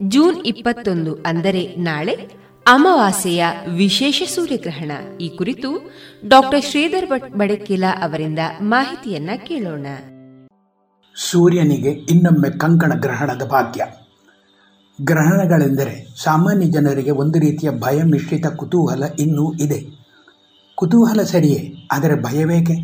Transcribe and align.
June 0.00 0.38
ಇಪ್ಪತ್ತೊಂದು 0.46 1.14
ಅಂದರೆ 1.26 1.74
ನಾಳೆ 1.78 2.14
ಅಮಾವಾಸ್ಯೆಯ 2.66 3.44
ವಿಶೇಷ 3.76 4.22
ಸೂರ್ಯಗ್ರಹಣ. 4.34 4.92
ಈ 5.20 5.28
ಕುರಿತು 5.28 5.70
ಡಾಕ್ಟರ್ 6.28 6.62
ಶ್ರೀಧರ್ 6.62 7.06
ಭಟ್ 7.06 7.36
ಬಡಕಿಲ 7.36 7.84
ಅವರಿಂದ 8.02 8.38
ಮಾಹಿತಿಯನ್ನ 8.60 9.30
ಕೇಳೋಣ. 9.46 9.86
ಸೂರ್ಯನಿಗೆ 11.16 11.90
ಇನ್ನೊಮ್ಮೆ 11.90 12.50
ಕಂಕಣ 12.58 12.92
ಗ್ರಹಣದ 12.94 13.44
ಭಾಗ್ಯ. 13.44 13.84
ಗ್ರಹಣಗಳೆಂದರೆ 15.02 16.14
ಸಾಮಾನ್ಯ 16.16 16.66
ಜನರಿಗೆ 16.66 17.10
ಒಂದು 17.10 17.38
ರೀತಿಯ 17.38 17.70
ಭಯ 17.70 18.02
ಮಿಶ್ರಿತ 18.02 18.46
ಕುತೂಹಲ 18.46 19.04
ಇನ್ನೂ 19.18 19.52
ಇದೆ. 19.52 19.80
ಕುತೂಹಲ 20.74 21.22
ಸರಿಯೇ, 21.22 21.88
ಆದರೆ 21.92 22.14
ಭಯವೇಕೆ 22.22 22.76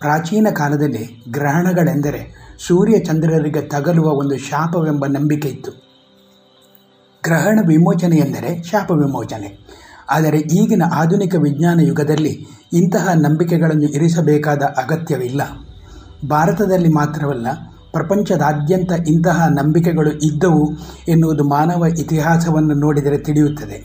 ಪ್ರಾಚೀನ 0.00 0.46
ಕಾಲದಲ್ಲಿ 0.50 1.04
ಗ್ರಹಣಗಳೆಂದರೆ 1.30 2.22
ಸೂರ್ಯ 2.58 2.98
ಚಂದ್ರರಿಗೆ 2.98 3.60
ತಗಲುವ 3.60 4.08
ಒಂದು 4.12 4.38
ಶಾಪವೆಂಬ 4.38 5.04
ನಂಬಿಕೆ 5.06 5.48
ಇತ್ತು. 5.48 5.85
ಗ್ರಹಣ 7.26 7.58
ವಿಮೋಚನೆ 7.66 8.16
ಎಂದರೆ 8.16 8.62
ಶಾಪ 8.62 8.90
ವಿಮೋಚನೆ. 8.90 9.48
ಆದರೆ 10.10 10.38
ಈಗಿನ 10.38 10.82
ಆಧುನಿಕ 10.94 11.34
ವಿಜ್ಞಾನ 11.34 11.80
ಯುಗದಲ್ಲಿ 11.80 12.32
ಇಂತಹ 12.72 13.08
ನಂಬಿಕೆಗಳನ್ನು 13.14 13.88
ಇರಿಸಬೇಕಾದ 13.88 14.62
ಅಗತ್ಯವಿಲ್ಲ. 14.62 15.42
ಭಾರತದಲ್ಲಿ 16.28 16.88
ಮಾತ್ರವಲ್ಲ, 16.88 17.46
ಪ್ರಪಂಚದಾದ್ಯಂತ 17.92 18.92
ಇಂತಹ 19.08 19.46
ನಂಬಿಕೆಗಳು 19.48 20.12
ಇದ್ದವು 20.18 20.64
ಎನ್ನುವುದು 21.08 21.44
ಮಾನವ 21.44 21.84
ಇತಿಹಾಸವನ್ನು 21.98 22.74
ನೋಡಿದರೆ 22.74 23.18
ತಿಳಿಯುತ್ತದೆ. 23.18 23.78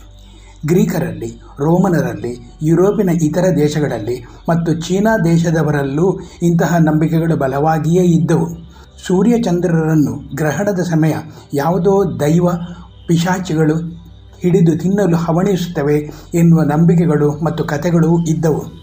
ಗ್ರೀಕರಲ್ಲಿ, 0.65 1.29
ರೋಮನರಲ್ಲಿ, 1.59 2.33
ಯುರೋಪಿನ 2.61 3.09
ಇತರ 3.09 3.45
ದೇಶಗಳಲ್ಲಿ 3.57 4.17
ಮತ್ತು 4.49 4.73
ಚೀನಾ 4.79 5.17
ದೇಶದವರಲ್ಲೂ 5.17 6.19
ಇಂತಹ 6.43 6.77
ನಂಬಿಕೆಗಳು 6.77 7.35
ಬಲವಾಗಿಯೇ 7.37 8.03
ಇದ್ದವು. 8.03 8.47
ಸೂರ್ಯಚಂದ್ರರನ್ನು 9.07 10.35
ಗ್ರಹಣದ 10.35 10.79
ಸಮಯ 10.79 11.13
ಯಾವುದೋ 11.53 12.19
ದೈವ 12.19 12.47
ಪಿಶಾಚಿಗಳು 13.07 13.75
ಹಿಡಿದು 14.41 14.77
ತಿನ್ನಲು 14.77 15.17
ಹವಣಿಸುತ್ತವೆ 15.17 16.11
ಎನ್ನುವ 16.33 16.63
ನಂಬಿಕೆಗಳು 16.63 17.45
ಮತ್ತು 17.45 17.63
ಕಥೆಗಳು 17.63 18.23
ಇದ್ದವು. 18.23 18.81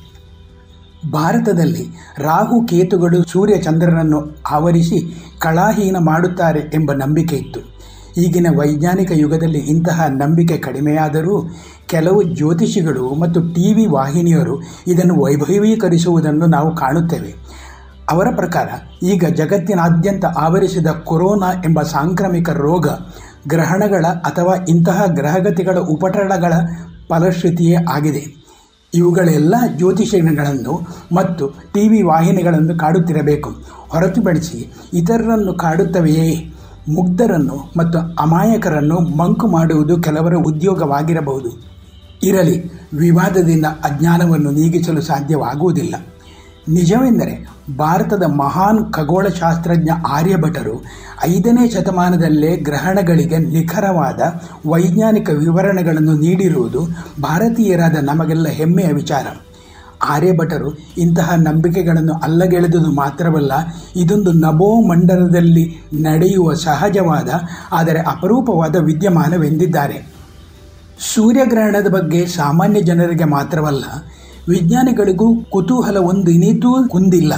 ಭಾರತದಲ್ಲಿ 1.10 1.88
ರಾಹು 2.18 2.66
ಕೇತುಗಳು 2.66 3.28
ಸೂರ್ಯ 3.28 3.56
ಚಂದ್ರನನ್ನು 3.56 4.36
ಆವರಿಸಿ 4.50 5.22
ಕಳಾಹೀನ 5.38 5.96
ಮಾಡುತ್ತಾರೆ 6.00 6.60
ಎಂಬ 6.60 6.92
ನಂಬಿಕೆ 6.92 7.36
ಇತ್ತು. 7.36 7.60
ಈಗಿನ 8.20 8.46
ವೈಜ್ಞಾನಿಕ 8.58 9.10
ಯುಗದಲ್ಲಿ 9.14 9.58
ಇಂತಹ 9.58 10.06
ನಂಬಿಕೆ 10.06 10.58
ಕಡಿಮೆಯಾದರೂ 10.58 11.50
ಕೆಲವು 11.86 12.22
ಜ್ಯೋತಿಷಿಗಳು 12.22 13.14
ಮತ್ತು 13.14 13.40
ಟಿ 13.40 13.74
ವಿ 13.74 13.86
ವಾಹಿನಿಯರು 13.86 14.62
ಇದನ್ನು 14.86 15.14
ವೈಭವೀಕರಿಸುವುದನ್ನು 15.22 16.46
ನಾವು 16.46 16.76
ಕಾಣುತ್ತೇವೆ. 16.76 17.34
ಅವರ 18.10 18.28
ಪ್ರಕಾರ 18.36 18.68
ಈಗ 19.02 19.24
ಜಗತ್ತಿನಾದ್ಯಂತ 19.24 20.24
ಆವರಿಸಿದ 20.24 20.86
ಕೊರೋನಾ 20.86 21.52
ಎಂಬ 21.52 21.82
ಸಾಂಕ್ರಾಮಿಕ 21.82 22.50
ರೋಗ 22.50 22.88
ಗ್ರಹಣಗಳ 23.48 24.06
ಅಥವಾ 24.06 24.64
ಇಂತಹ 24.68 25.06
ಗ್ರಹಗತಿಗಳ 25.06 25.78
ಉಪಟಳಗಳ 25.78 26.52
ಫಲಶ್ರುತಿಯೇ 27.08 27.76
ಆಗಿದೆ. 27.90 28.38
ಇವುಗಳೆಲ್ಲ 28.94 29.54
ಜ್ಯೋತಿಷಗಳನ್ನು 29.76 30.86
ಮತ್ತು 31.14 31.48
ಟಿ 31.74 31.88
ವಿ 31.88 32.02
ವಾಹಿನಿಗಳನ್ನು 32.02 32.78
ಕಾಡುತ್ತಿರಬೇಕು. 32.78 33.50
ಹೊರತುಪಡಿಸಿ 33.88 34.72
ಇತರರನ್ನು 34.94 35.54
ಕಾಡುತ್ತವೆಯೇ? 35.54 36.54
ಮುಗ್ಧರನ್ನು 36.88 37.72
ಮತ್ತು 37.76 37.98
ಅಮಾಯಕರನ್ನು 37.98 39.00
ಮಂಕು 39.16 39.46
ಮಾಡುವುದು 39.46 40.02
ಕೆಲವರ 40.02 40.34
ಉದ್ಯೋಗವಾಗಿರಬಹುದು. 40.34 41.78
ಇರಲಿ, 42.22 42.72
ವಿವಾದದಿಂದ 42.98 43.64
ಅಜ್ಞಾನವನ್ನು 43.64 44.50
ನೀಗಿಸಲು 44.50 45.00
ಸಾಧ್ಯವಾಗುವುದಿಲ್ಲ. 45.00 45.94
ನಿಜವೆಂದರೆ 46.68 47.34
ಭಾರತದ 47.78 48.22
ಮಹಾನ್ 48.22 48.92
ಖಗೋಳಶಾಸ್ತ್ರಜ್ಞ 48.92 49.90
ಆರ್ಯಭಟರು 50.08 50.74
ಐದನೇ 51.24 51.70
ಶತಮಾನದಲ್ಲೇ 51.70 52.56
ಗ್ರಹಣಗಳಿಗೆ 52.56 53.38
ನಿಖರವಾದ 53.38 54.20
ವೈಜ್ಞಾನಿಕ 54.66 55.30
ವಿವರಣೆಗಳನ್ನು 55.30 56.14
ನೀಡಿರುವುದು 56.14 56.82
ಭಾರತೀಯರಾದ 57.22 57.96
ನಮಗೆಲ್ಲ 58.02 58.48
ಹೆಮ್ಮೆಯ 58.48 58.90
ವಿಚಾರ. 58.92 59.26
ಆರ್ಯಭಟರು 60.10 60.68
ಇಂತಹ 60.98 61.34
ನಂಬಿಕೆಗಳನ್ನು 61.36 62.14
ಅಲ್ಲಗೆಳೆದುದು 62.22 62.90
ಮಾತ್ರವಲ್ಲ, 62.92 63.52
ಇದೊಂದು 63.96 64.32
ನಭೋ 64.32 64.68
ಮಂಡಲದಲ್ಲಿ 64.88 65.64
ನಡೆಯುವ 66.02 66.54
ಸಹಜವಾದ, 66.54 67.30
ಆದರೆ 67.72 68.00
ಅಪರೂಪವಾದ 68.00 68.76
ವಿದ್ಯಮಾನವೆಂದಿದ್ದಾರೆ. 68.76 69.98
ಸೂರ್ಯಗ್ರಹಣದ 71.14 71.88
ಬಗ್ಗೆ 71.92 72.26
ಸಾಮಾನ್ಯ 72.26 72.80
ಜನರಿಗೆ 72.80 73.24
ಮಾತ್ರವಲ್ಲ 73.24 73.84
ವಿಜ್ಞಾನಿಗಳಿಗೂ 74.48 75.44
ಕುತೂಹಲ 75.50 75.96
ಒಂದಿನಿತೂ 75.96 76.88
ಕುಂದಿಲ್ಲ. 76.88 77.32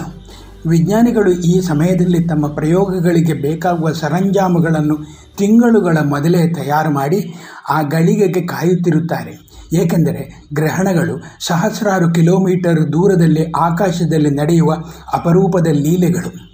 ವಿಜ್ಞಾನಿಗಳು 0.66 1.30
ಈ 1.30 1.60
ಸಮಯದಲ್ಲಿ 1.60 2.24
ತಮ್ಮ 2.24 2.46
ಪ್ರಯೋಗಗಳಿಗೆ 2.46 3.32
ಬೇಕಾಗುವ 3.32 3.92
ಸರಂಜಾಮುಗಳನ್ನು 3.92 4.96
ತಿಂಗಳುಗಳ 5.38 5.96
ಮೊದಲೇ 6.04 6.48
ತಯಾರು 6.48 6.90
ಮಾಡಿ 6.90 7.34
ಆ 7.68 7.82
ಗಳಿಗೆಗೆ 7.82 8.46
ಕಾಯುತ್ತಿರುತ್ತಾರೆ. 8.46 9.50
ಏಕೆಂದರೆ 9.72 10.46
ಗ್ರಹಣಗಳು 10.54 11.22
ಸಹಸ್ರಾರು 11.40 12.12
ಕಿಲೋಮೀಟರ್ 12.12 12.92
ದೂರದಲ್ಲಿ 12.92 13.50
ಆಕಾಶದಲ್ಲಿ 13.50 14.30
ನಡೆಯುವ 14.30 14.74
ಅಪರೂಪದ 15.12 15.66
ಲೀಲೆಗಳು. 15.66 16.50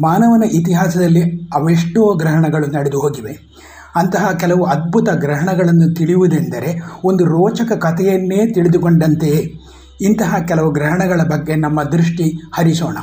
ಮಾನವನ 0.00 0.42
ಇತಿಹಾಸದಲ್ಲಿ 0.52 1.22
ಅವೆಷ್ಟೋ 1.54 2.14
ಗ್ರಹಣಗಳು 2.14 2.66
ನಡೆದು 2.66 3.00
ಹೋಗಿವೆ 3.00 3.48
ಅಂತಹ 3.96 4.30
ಕೆಲವು 4.30 4.64
ಅದ್ಭುತ 4.64 5.08
ಗ್ರಹಣಗಳನ್ನು 5.08 5.94
ತಿಳಿಯುವುದೆಂದರೆ 5.94 6.82
ಒಂದು 7.04 7.24
ರೋಚಕ 7.24 7.72
ಕಥೆಯನ್ನೇ 7.72 8.52
ತಿಳಿದುಕೊಂಡಂತೆಯೇ 8.52 9.54
ಇಂತಹ 10.00 10.36
ಕೆಲವು 10.48 10.70
ಗ್ರಹಣಗಳ 10.70 11.20
ಬಗ್ಗೆ 11.22 11.54
ನಮ್ಮ 11.54 11.82
ದೃಷ್ಟಿ 11.82 12.40
ಹರಿಸೋಣ. 12.54 12.96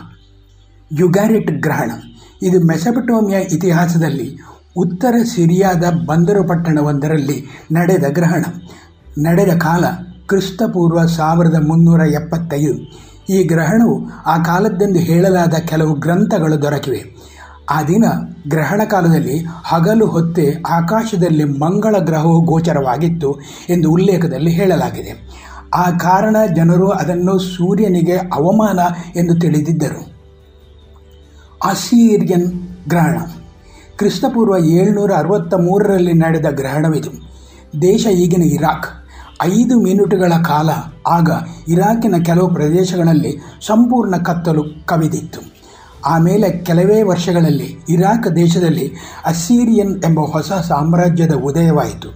ಯುಗಾರಿಟ್ 0.92 1.62
ಗ್ರಹಣ. 1.62 1.92
ಇದು 2.42 2.60
ಮೆಸಪಟೋಮಿಯಾ 2.60 3.40
ಇತಿಹಾಸದಲ್ಲಿ 3.40 4.38
ಉತ್ತರ 4.78 5.16
ಸಿರಿಯಾದ 5.36 5.84
ಬಂದರು 6.06 6.48
ಪಟ್ಟಣವೊಂದರಲ್ಲಿ 6.48 7.46
ನಡೆದ 7.72 8.04
ಗ್ರಹಣ. 8.10 8.46
ನಡೆದ 9.18 9.58
ಕಾಲ 9.58 9.86
ಕ್ರಿಸ್ತಪೂರ್ವ 10.28 11.06
ಸಾವಿರದ 11.06 11.68
ಮುನ್ನೂರ 11.68 12.02
ಎಪ್ಪತ್ತೈದು. 12.02 13.06
ಈ 13.30 13.44
ಗ್ರಹಣವು 13.44 14.10
ಆ 14.26 14.38
ಕಾಲದ್ದೆಂದು 14.38 15.00
ಹೇಳಲಾದ 15.00 15.54
ಕೆಲವು 15.54 15.94
ಗ್ರಂಥಗಳು 15.94 16.62
ದೊರಕಿವೆ. 16.62 17.16
ಆ 17.70 17.84
ದಿನ 17.84 18.06
ಗ್ರಹಣ 18.48 18.82
ಕಾಲದಲ್ಲಿ 18.90 19.46
ಹಗಲು 19.64 20.06
ಹೊತ್ತೆ 20.06 20.56
ಆಕಾಶದಲ್ಲಿ 20.70 21.44
ಮಂಗಳ 21.44 21.96
ಗ್ರಹವು 22.00 22.42
ಗೋಚರವಾಗಿತ್ತು 22.42 23.38
ಎಂದು 23.70 23.92
ಉಲ್ಲೇಖದಲ್ಲಿ 23.92 24.52
ಹೇಳಲಾಗಿದೆ. 24.52 25.30
ಆ 25.74 25.90
ಕಾರಣ 25.90 26.36
ಜನರು 26.56 26.90
ಅದನ್ನು 26.90 27.40
ಸೂರ್ಯನಿಗೆ 27.40 28.16
ಅವಮಾನ 28.18 28.80
ಎಂದು 29.16 29.40
ತಿಳಿದಿದ್ದರು. 29.40 30.16
ಅಸೀರಿಯನ್ 31.64 32.52
ಗ್ರಹಣ. 32.88 33.18
ಕ್ರಿಸ್ತಪೂರ್ವ 33.98 34.66
ಏಳ್ನೂರ 34.66 35.12
ಅರವತ್ತ 35.18 35.54
ಮೂರರಲ್ಲಿ 35.54 36.14
ನಡೆದ 36.14 36.46
ಗ್ರಹಣವಿದು. 36.50 37.10
ದೇಶ 37.82 38.06
ಈಗಿನ 38.06 38.44
ಇರಾಕ್. 38.44 38.88
ಐದು 39.44 39.82
ಮಿನಿಟುಗಳ 39.82 40.34
ಕಾಲ 40.44 40.70
ಆಗ 41.08 41.30
ಇರಾಕಿನ 41.68 42.16
ಕೆಲವು 42.26 42.54
ಪ್ರದೇಶಗಳಲ್ಲಿ 42.54 43.38
ಸಂಪೂರ್ಣ 43.68 44.18
ಕತ್ತಲು 44.18 44.86
ಕವಿದಿತ್ತು. 44.86 45.55
ಆಮೇಲೆ 46.06 46.52
ಕೆಲವೇ 46.52 47.02
ವರ್ಷಗಳಲ್ಲಿ 47.02 47.78
ಇರಾಕ್ 47.90 48.36
ದೇಶದಲ್ಲಿ 48.36 48.94
ಅಸ್ಸೀರಿಯನ್ 49.26 50.04
ಎಂಬ 50.04 50.20
ಹೊಸ 50.20 50.52
ಸಾಮ್ರಾಜ್ಯದ 50.54 51.34
ಉದಯವಾಯಿತು 51.34 52.10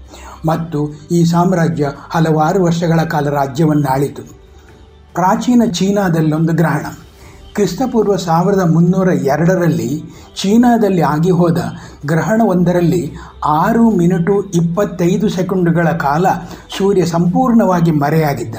ಮತ್ತು 0.45 1.07
ಈ 1.11 1.23
ಸಾಮ್ರಾಜ್ಯ 1.23 1.91
ಹಲವಾರು 2.09 2.63
ವರ್ಷಗಳ 2.63 3.01
ಕಾಲ 3.03 3.29
ರಾಜ್ಯವನ್ನಾಳಿತು. 3.29 4.21
ಪ್ರಾಚೀನ 5.13 5.61
ಚೀನಾದಲ್ಲೊಂದು 5.71 6.53
ಗ್ರಹಣ. 6.53 6.85
ಕ್ರಿಸ್ತಪೂರ್ವ 7.53 8.15
ಸಾವಿರದ 8.15 8.61
ಮುನ್ನೂರ 8.61 9.07
ಎರಡರಲ್ಲಿ 9.07 10.03
ಚೀನಾದಲ್ಲಿ 10.41 11.01
ಆಗಿಹೋದ 11.01 11.57
ಗ್ರಹಣವೊಂದರಲ್ಲಿ 12.05 13.13
ಆರು 13.45 13.89
ಮಿನಿಟು 13.89 14.41
ಇಪ್ಪತ್ತೈದು 14.41 15.29
ಸೆಕೆಂಡುಗಳ 15.29 15.89
ಕಾಲ 15.89 16.25
ಸೂರ್ಯ 16.77 17.05
ಸಂಪೂರ್ಣವಾಗಿ 17.05 17.91
ಮರೆಯಾಗಿದ್ದ. 17.91 18.55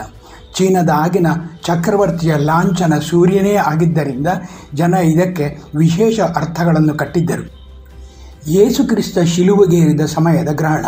ಚೀನಾದ 0.60 0.91
ಆಗಿನ 0.97 1.28
ಚಕ್ರವರ್ತಿಯ 1.66 2.32
ಲಾಂಛನ 2.48 2.94
ಸೂರ್ಯನೇ 3.10 3.54
ಆಗಿದ್ದರಿಂದ 3.54 4.28
ಜನ 4.75 4.94
ಇದಕ್ಕೆ 5.12 5.47
ವಿಶೇಷ 5.76 6.21
ಅರ್ಥಗಳನ್ನು 6.21 6.94
ಕಟ್ಟಿದ್ದರು. 6.94 7.44
ಯೇಸು 8.50 8.82
ಕ್ರಿಸ್ತ 8.88 9.19
ಶಿಲುಬೆಗೆ 9.32 9.76
ಏರಿದ 9.76 10.04
ಸಮಯದ 10.15 10.50
ಗ್ರಹಣ. 10.53 10.87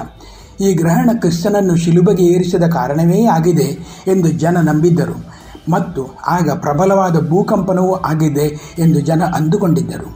ಈ 0.61 0.69
ಗ್ರಹಣ 0.75 1.11
ಕ್ರಿಸ್ತನನ್ನು 1.21 1.75
ಶಿಲುಬಗೆ 1.77 2.25
ಏರಿಸಿದ 2.25 2.65
ಕಾರಣವೇ 2.69 3.21
ಆಗಿದೆ 3.27 3.69
ಎಂದು 4.07 4.29
ಜನ 4.43 4.57
ನಂಬಿದ್ದರು 4.63 5.17
ಮತ್ತು 5.71 6.03
ಆಗ 6.29 6.51
ಪ್ರಬಲವಾದ 6.61 7.17
ಭೂಕಂಪನವೂ 7.29 7.95
ಆಗಿದೆ 8.11 8.47
ಎಂದು 8.79 9.01
ಜನ 9.01 9.23
ಅಂದುಕೊಂಡಿದ್ದರು. 9.35 10.09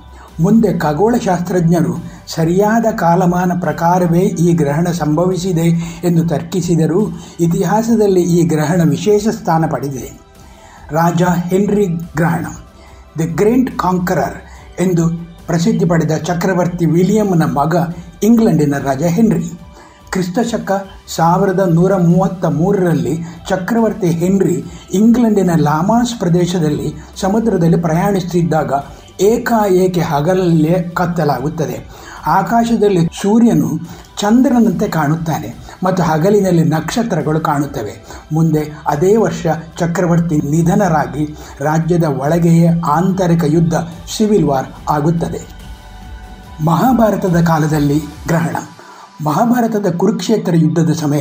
ಮುಂದೆ 0.42 0.70
ಖಗೋಳಶಾಸ್ತ್ರಜ್ಞರು 0.78 1.94
ಸರಿಯಾದ 2.26 2.87
ಕಾಲಮಾನ 2.96 3.52
ಪ್ರಕಾರವೇ 3.61 4.20
ಈ 4.20 4.52
ಗ್ರಹಣ 4.52 4.87
ಸಂಭವಿಸಿದೆ 4.90 5.67
ಎಂದು 6.05 6.28
ತರ್ಕಿಸಿದರೂ 6.28 7.08
ಇತಿಹಾಸದಲ್ಲಿ 7.40 8.23
ಈ 8.23 8.46
ಗ್ರಹಣ 8.46 8.81
ವಿಶೇಷ 8.90 9.28
ಸ್ಥಾನ 9.28 9.64
ಪಡೆದಿದೆ. 9.70 10.11
ರಾಜ 10.90 11.23
ಹೆನ್ರಿ 11.23 11.87
ಗ್ರಹಣ 11.87 12.46
ದಿ 13.19 13.25
ಗ್ರೇಟ್ 13.25 13.78
ಕಾಂಕರರ್ 13.78 14.37
ಎಂದು 14.81 15.08
ಪ್ರಸಿದ್ಧಿ 15.46 15.87
ಪಡೆದ 15.87 16.17
ಚಕ್ರವರ್ತಿ 16.17 16.87
ವಿಲಿಯಂನ 16.87 17.43
ಮಗ 17.44 17.76
ಇಂಗ್ಲೆಂಡಿನ 18.23 18.75
ರಾಜ 18.78 19.02
ಹೆನ್ರಿ. 19.02 19.58
ಕ್ರಿಸ್ತಶಕ 20.11 20.87
ಸಾವಿರದ 21.17 21.61
ನೂರ 21.61 21.96
ಮೂವತ್ತ 21.96 22.44
ಮೂರರಲ್ಲಿ 22.44 23.19
ಚಕ್ರವರ್ತಿ 23.49 24.06
ಹೆನ್ರಿ 24.06 24.64
ಇಂಗ್ಲೆಂಡಿನ 24.93 25.50
ಲಾಮಾಸ್ 25.55 26.19
ಪ್ರದೇಶದಲ್ಲಿ 26.19 26.94
ಸಮುದ್ರದಲ್ಲಿ 27.20 27.76
ಪ್ರಯಾಣಿಸುತ್ತಿದ್ದಾಗ 27.76 28.73
ಏಕಾಏಕಿ 29.20 30.00
ಹಗಲಲ್ಲೇ 30.00 30.90
ಕತ್ತಲಾಗುತ್ತದೆ. 30.94 32.05
ಆಕಾಶದಲ್ಲಿ 32.26 33.08
ಸೂರ್ಯನು 33.23 33.70
ಚಂದ್ರನಂತೆ 34.17 34.88
ಕಾಣುತ್ತಾನೆ 34.88 35.55
ಮತ್ತು 35.84 36.02
ಹಗಲಿನಲ್ಲಿ 36.02 36.64
ನಕ್ಷತ್ರಗಳು 36.64 37.40
ಕಾಣುತ್ತವೆ. 37.40 38.06
ಮುಂದೆ 38.32 38.73
ಅದೇ 38.88 39.17
ವರ್ಷ 39.17 39.46
ಚಕ್ರವರ್ತಿ 39.78 40.37
ನಿಧನರಾಗಿ 40.37 41.37
ರಾಜ್ಯದ 41.61 42.05
ಒಳಗೆಯೇ 42.05 42.81
ಆಂತರಿಕ 42.81 43.44
ಯುದ್ಧ 43.46 43.75
ಸಿವಿಲ್ 44.17 44.44
ವಾರ್ 44.44 44.67
ಆಗುತ್ತದೆ. 44.90 45.40
ಮಹಾಭಾರತದ 46.64 47.44
ಕಾಲದಲ್ಲಿ 47.44 47.99
ಗ್ರಹಣ. 48.26 48.56
ಮಹಾಭಾರತದ 49.25 49.94
ಕುರುಕ್ಷೇತ್ರ 49.96 50.52
ಯುದ್ಧದ 50.55 50.93
ಸಮಯ. 50.93 51.20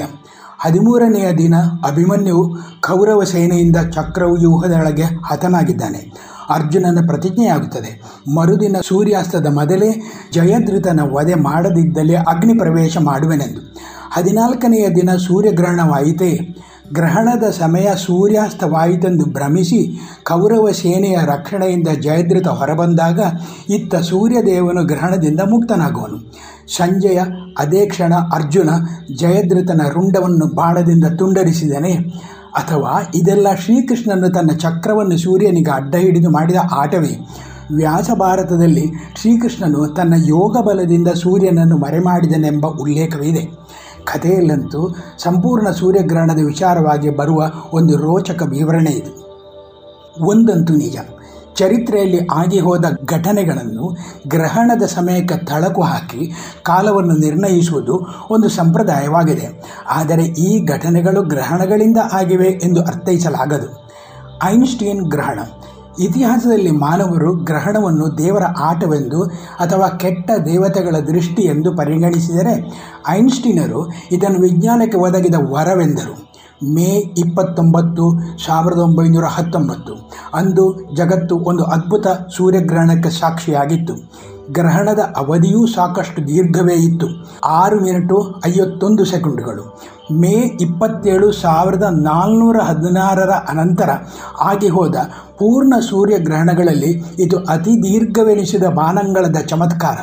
ಹದಿಮೂರನೆಯ 0.60 1.32
ದಿನ 1.32 1.56
ಅಭಿಮನ್ಯು 1.88 2.58
ಕೌರವ 2.82 3.24
ಸೇನೆಯಿಂದ 3.24 3.78
ಚಕ್ರವ್ಯೂಹದೊಳಗೆ 3.94 5.04
ಹತನಾಗಿದ್ದಾನೆ. 5.04 6.35
ಅರ್ಜುನನ 6.50 7.08
ಪ್ರತಿಜ್ಞೆಯಾಗುತ್ತದೆ. 7.08 8.02
ಮರುದಿನ 8.36 8.76
ಸೂರ್ಯಾಸ್ತದ 8.88 9.48
ಮೊದಲೇ 9.54 10.02
ಜಯದೃತನ 10.34 11.00
ವಧೆ 11.14 11.34
ಮಾಡದಿದ್ದಲ್ಲಿ 11.34 12.16
ಅಗ್ನಿ 12.16 12.54
ಪ್ರವೇಶ 12.54 12.98
ಮಾಡುವೆನೆಂದು. 12.98 13.76
ಹದಿನಾಲ್ಕನೆಯ 14.12 14.90
ದಿನ 14.90 15.16
ಸೂರ್ಯಗ್ರಹಣವಾಯಿತೇ. 15.16 16.56
ಗ್ರಹಣದ 16.94 17.44
ಸಮಯ 17.50 17.88
ಸೂರ್ಯಾಸ್ತವಾಯಿತೆಂದು 17.96 19.26
ಭ್ರಮಿಸಿ 19.26 20.00
ಕೌರವ 20.24 20.72
ಸೇನೆಯ 20.72 21.18
ರಕ್ಷಣೆಯಿಂದ 21.26 21.88
ಜಯದ್ರಿತ 21.88 22.48
ಹೊರಬಂದಾಗ 22.48 23.20
ಇತ್ತ 23.70 23.96
ಸೂರ್ಯದೇವನು 23.96 24.86
ಗ್ರಹಣದಿಂದ 24.86 25.40
ಮುಕ್ತನಾಗುವನು. 25.40 26.34
ಸಂಜೆಯ 26.78 27.22
ಅದೇ 27.58 27.86
ಕ್ಷಣ 27.86 28.14
ಅರ್ಜುನ 28.16 28.70
ಜಯದೃತನ 29.16 29.82
ರುಂಡವನ್ನು 29.90 30.56
ಬಾಣದಿಂದ 30.56 31.06
ತುಂಡರಿಸಿದನೇ. 31.18 31.98
ಅಥವಾ 32.56 33.12
ಇದೆಲ್ಲ 33.16 33.48
ಶ್ರೀಕೃಷ್ಣನು 33.56 34.30
ತನ್ನ 34.30 34.52
ಚಕ್ರವನ್ನು 34.52 35.18
ಸೂರ್ಯನಿಗೆ 35.18 35.72
ಅಡ್ಡ 35.72 35.96
ಹಿಡಿದು 35.96 36.30
ಮಾಡಿದ 36.30 36.56
ಆಟವೇ. 36.72 37.28
ವ್ಯಾಸ 37.76 38.10
ಭಾರತದಲ್ಲಿ 38.20 38.92
ಶ್ರೀಕೃಷ್ಣನು 39.22 39.94
ತನ್ನ 39.94 40.14
ಯೋಗ 40.18 40.58
ಬಲದಿಂದ 40.58 41.08
ಸೂರ್ಯನನ್ನು 41.08 41.78
ಮರೆಮಾಡಿದನೆಂಬ 41.78 42.66
ಉಲ್ಲೇಖವಿದೆ 42.68 43.46
ಕಥೆಯಲ್ಲಂತೂ 44.04 44.96
ಸಂಪೂರ್ಣ 45.18 45.70
ಸೂರ್ಯಗ್ರಹಣದ 45.70 46.46
ವಿಚಾರವಾಗಿ 46.46 47.10
ಬರುವ 47.10 47.52
ಒಂದು 47.74 47.98
ರೋಚಕ 47.98 48.44
ವಿವರಣೆ 48.50 48.92
ಇದು. 48.92 49.26
ಒಂದಂತೂ 50.26 50.76
ನಿಜ. 50.76 50.98
ಚರಿತ್ರೆಯಲ್ಲಿ 51.56 52.28
ಆಗಿ 52.34 52.60
ಹೋದ 52.60 52.86
ಘಟನೆಗಳನ್ನು 53.06 53.98
ಗ್ರಹಣದ 54.28 54.84
ಸಮಯಕ್ಕೆ 54.84 55.46
ತಳಕು 55.46 55.82
ಹಾಕಿ 55.82 56.32
ಕಾಲವನ್ನು 56.64 57.18
ನಿರ್ಣಯಿಸುವುದು 57.18 58.08
ಒಂದು 58.30 58.50
ಸಂಪ್ರದಾಯವಾಗಿದೆ. 58.50 59.64
ಆದರೆ 59.90 60.24
ಈ 60.24 60.66
ಘಟನೆಗಳು 60.66 61.22
ಗ್ರಹಣಗಳಿಂದ 61.22 61.98
ಆಗಿವೆ 62.14 62.48
ಎಂದು 62.48 62.82
ಅರ್ಥೈಸಲಾಗದು. 62.82 63.88
ಐನ್ಸ್ಟೀನ್ 64.44 65.02
ಗ್ರಹಣ. 65.10 65.40
ಇತಿಹಾಸದಲ್ಲಿ 66.00 66.72
ಮಾನವರು 66.72 67.36
ಗ್ರಹಣವನ್ನು 67.36 68.18
ದೇವರ 68.18 68.44
ಆಟವೆಂದು 68.60 69.24
ಅಥವಾ 69.60 69.88
ಕೆಟ್ಟ 69.88 70.32
ದೇವತೆಗಳ 70.46 70.96
ದೃಷ್ಟಿ 71.00 71.42
ಎಂದು 71.42 71.76
ಪರಿಗಣಿಸಿದರೆ, 71.76 72.74
ಐನ್ಸ್ಟೀನರು 73.08 73.92
ಇದನ್ನು 74.12 74.40
ವಿಜ್ಞಾನಕ್ಕೆ 74.40 74.98
ಒದಗಿದ 74.98 75.36
ವರವೆಂದರು. 75.38 76.25
ಮೇ 76.64 77.14
ಇಪ್ಪತ್ತೊಂಬತ್ತು 77.18 78.20
ಸಾವಿರದ 78.46 78.78
ಒಂಬೈನೂರ 78.78 79.24
ಹತ್ತೊಂಬತ್ತು. 79.26 80.10
ಅಂದು 80.34 80.96
ಜಗತ್ತು 80.96 81.38
ಒಂದು 81.38 81.64
ಅದ್ಭುತ 81.64 82.08
ಸೂರ್ಯಗ್ರಹಣಕ್ಕೆ 82.08 83.10
ಸಾಕ್ಷಿಯಾಗಿತ್ತು. 83.10 84.12
ಗ್ರಹಣದ 84.52 85.00
ಅವಧಿಯೂ 85.00 85.68
ಸಾಕಷ್ಟು 85.68 86.28
ದೀರ್ಘವೇ 86.28 86.74
ಇತ್ತು. 86.74 87.08
ಆರು 87.46 87.80
ಮಿನಿಟು 87.80 88.42
ಐವತ್ತೊಂದು 88.46 89.06
ಸೆಕೆಂಡುಗಳು. 89.06 89.80
ಮೇ 90.12 90.58
ಇಪ್ಪತ್ತೇಳು 90.62 91.32
ಸಾವಿರದ 91.32 91.84
ನಾಲ್ನೂರ 91.84 92.60
ಹದಿನಾರರ 92.60 93.30
ಅನಂತರ 93.30 93.90
ಆಗಿ 94.42 94.68
ಹೋದ 94.68 94.96
ಪೂರ್ಣ 95.38 95.74
ಸೂರ್ಯಗ್ರಹಣಗಳಲ್ಲಿ 95.90 97.04
ಇದು 97.20 97.38
ಅತಿ 97.38 97.84
ದೀರ್ಘವೆನಿಸಿದ 97.84 98.64
ಬಾನಂಗಳದ 98.64 99.36
ಚಮತ್ಕಾರ. 99.48 99.98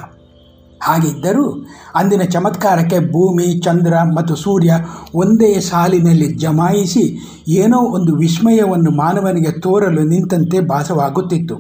ಹಾಗಿದ್ದರೂ 0.83 1.65
ಅಂದಿನ 1.95 2.23
ಚಮತ್ಕಾರಕ್ಕೆ 2.23 2.99
ಭೂಮಿ, 2.99 3.61
ಚಂದ್ರ 3.61 3.95
ಮತ್ತು 4.17 4.37
ಸೂರ್ಯ 4.37 4.73
ಒಂದೇ 5.15 5.61
ಸಾಲಿನಲ್ಲಿ 5.61 6.29
ಜಮಾಯಿಸಿ 6.35 7.05
ಏನೋ 7.49 7.79
ಒಂದು 7.79 8.17
ವಿಸ್ಮಯವನ್ನು 8.17 8.91
ಮಾನವನಿಗೆ 8.91 9.61
ತೋರಲು 9.61 10.03
ನಿಂತಂತೆ 10.05 10.61
ಭಾಸವಾಗುತ್ತಿತ್ತು. 10.61 11.57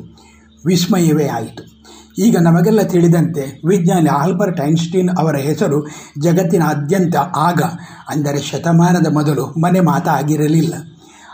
ವಿಸ್ಮಯವೇ 0.66 1.26
ಆಯಿತು. 1.26 1.82
ಈಗ 2.18 2.36
ನಮಗೆಲ್ಲ 2.40 2.82
ತಿಳಿದಂತೆ 2.82 3.62
ವಿಜ್ಞಾನಿ 3.66 4.08
ಆಲ್ಬರ್ಟ್ 4.08 4.60
ಐನ್ಸ್ಟೀನ್ 4.60 5.10
ಅವರ 5.18 5.36
ಹೆಸರು 5.36 5.86
ಜಗತ್ತಿನಾದ್ಯಂತ 6.22 7.16
ಆಗ, 7.16 7.60
ಅಂದರೆ 8.08 8.40
ಶತಮಾನದ 8.40 9.12
ಮೊದಲು, 9.12 9.46
ಮನೆ 9.46 9.80
ಮಾತಾಗಿರಲಿಲ್ಲ. 9.80 10.74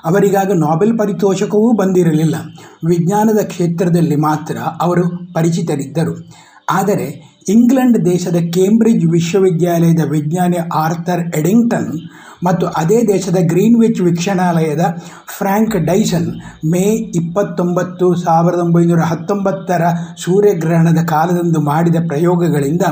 ಅವರಿಗಾಗ 0.05 0.51
ನೊಬೆಲ್ 0.55 0.99
ಪರಿತೋಷಕವೂ 0.99 1.73
ಬಂದಿರಲಿಲ್ಲ. 1.73 2.35
ವಿಜ್ಞಾನದ 2.87 3.39
ಕ್ಷೇತ್ರದಲ್ಲಿ 3.45 4.17
ಮಾತ್ರ 4.17 4.57
ಅವರು 4.81 5.35
ಪರಿಚಿತರಿದ್ದರು. 5.35 6.15
ಆದರೆ 6.71 7.28
ಇಂಗ್ಲೆಂಡ್ 7.49 8.05
ದೇಶದ 8.05 8.37
ಕೇಂಬ್ರಿಡ್ಜ್ 8.55 9.07
ವಿಶ್ವವಿದ್ಯಾಲಯದ 9.07 10.01
ವಿಜ್ಞಾನಿ 10.11 10.57
ಆರ್ಥರ್ 10.75 11.37
ಎಡಿಂಗ್ಟನ್ 11.37 11.93
ಮತ್ತು 12.45 12.67
ಅದೇ 12.67 13.03
ದೇಶದ 13.03 13.37
ಗ್ರೀನ್ವಿಚ್ 13.47 14.01
ವೀಕ್ಷಣಾಲಯದ 14.01 14.81
ಫ್ರ್ಯಾಂಕ್ 15.39 15.77
ಡೈಸನ್ 15.87 16.29
ಮೇ 16.65 16.83
ಇಪ್ಪತ್ತೊಂಬತ್ತು 17.15 18.15
ಸಾವಿರದ 18.15 18.59
ಒಂಬೈನೂರ 18.59 19.01
ಹತ್ತೊಂಬತ್ತರ 19.01 19.83
ಸೂರ್ಯಗ್ರಹಣದ 20.19 21.05
ಕಾಲದಂದು 21.05 21.61
ಮಾಡಿದ 21.61 21.97
ಪ್ರಯೋಗಗಳಿಂದ 22.07 22.83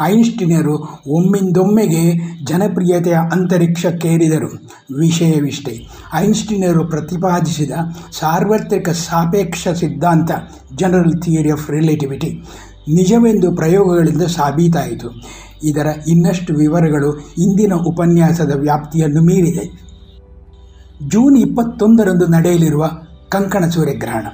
ಐನ್ಸ್ಟೀನರು 0.00 0.76
ಒಮ್ಮಿಂದೊಮ್ಮೆಗೆ 1.08 2.04
ಜನಪ್ರಿಯತೆಯ 2.44 3.18
ಅಂತರಿಕ್ಷಕ್ಕೇರಿದರು. 3.32 4.50
ವಿಷಯವಿಷ್ಟೇ, 4.96 5.86
ಐನ್ಸ್ಟೀನರು 6.14 6.84
ಪ್ರತಿಪಾದಿಸಿದ 6.84 7.70
ಸಾರ್ವತ್ರಿಕ 8.12 8.88
ಸಾಪೇಕ್ಷ 8.88 9.68
ಸಿದ್ಧಾಂತ 9.68 10.30
ಜನರಲ್ 10.74 11.22
ಥಿಯರಿ 11.22 11.50
ಆಫ್ 11.50 11.70
ರಿಲೇಟಿವಿಟಿ 11.70 12.30
ನಿಜವೆಂದು 12.88 13.52
ಪ್ರಯೋಗಗಳಿಂದ 13.52 14.22
ಸಾಬೀತಾಯಿತು. 14.22 15.22
ಇದರ 15.64 15.86
ಇನ್ನಷ್ಟು 16.08 16.54
ವಿವರಗಳು 16.54 17.18
ಇಂದಿನ 17.38 17.72
ಉಪನ್ಯಾಸದ 17.74 18.52
ವ್ಯಾಪ್ತಿಯನ್ನು 18.60 19.22
ಮೀರಿದೆ. 19.22 19.84
ಜೂನ್ 21.08 21.36
ಇಪ್ಪತ್ತೊಂದರಂದು 21.36 22.26
ನಡೆಯಲಿರುವ 22.26 22.90
ಕಂಕಣ 23.28 23.68
ಸೂರ್ಯಗ್ರಹಣ. 23.68 24.26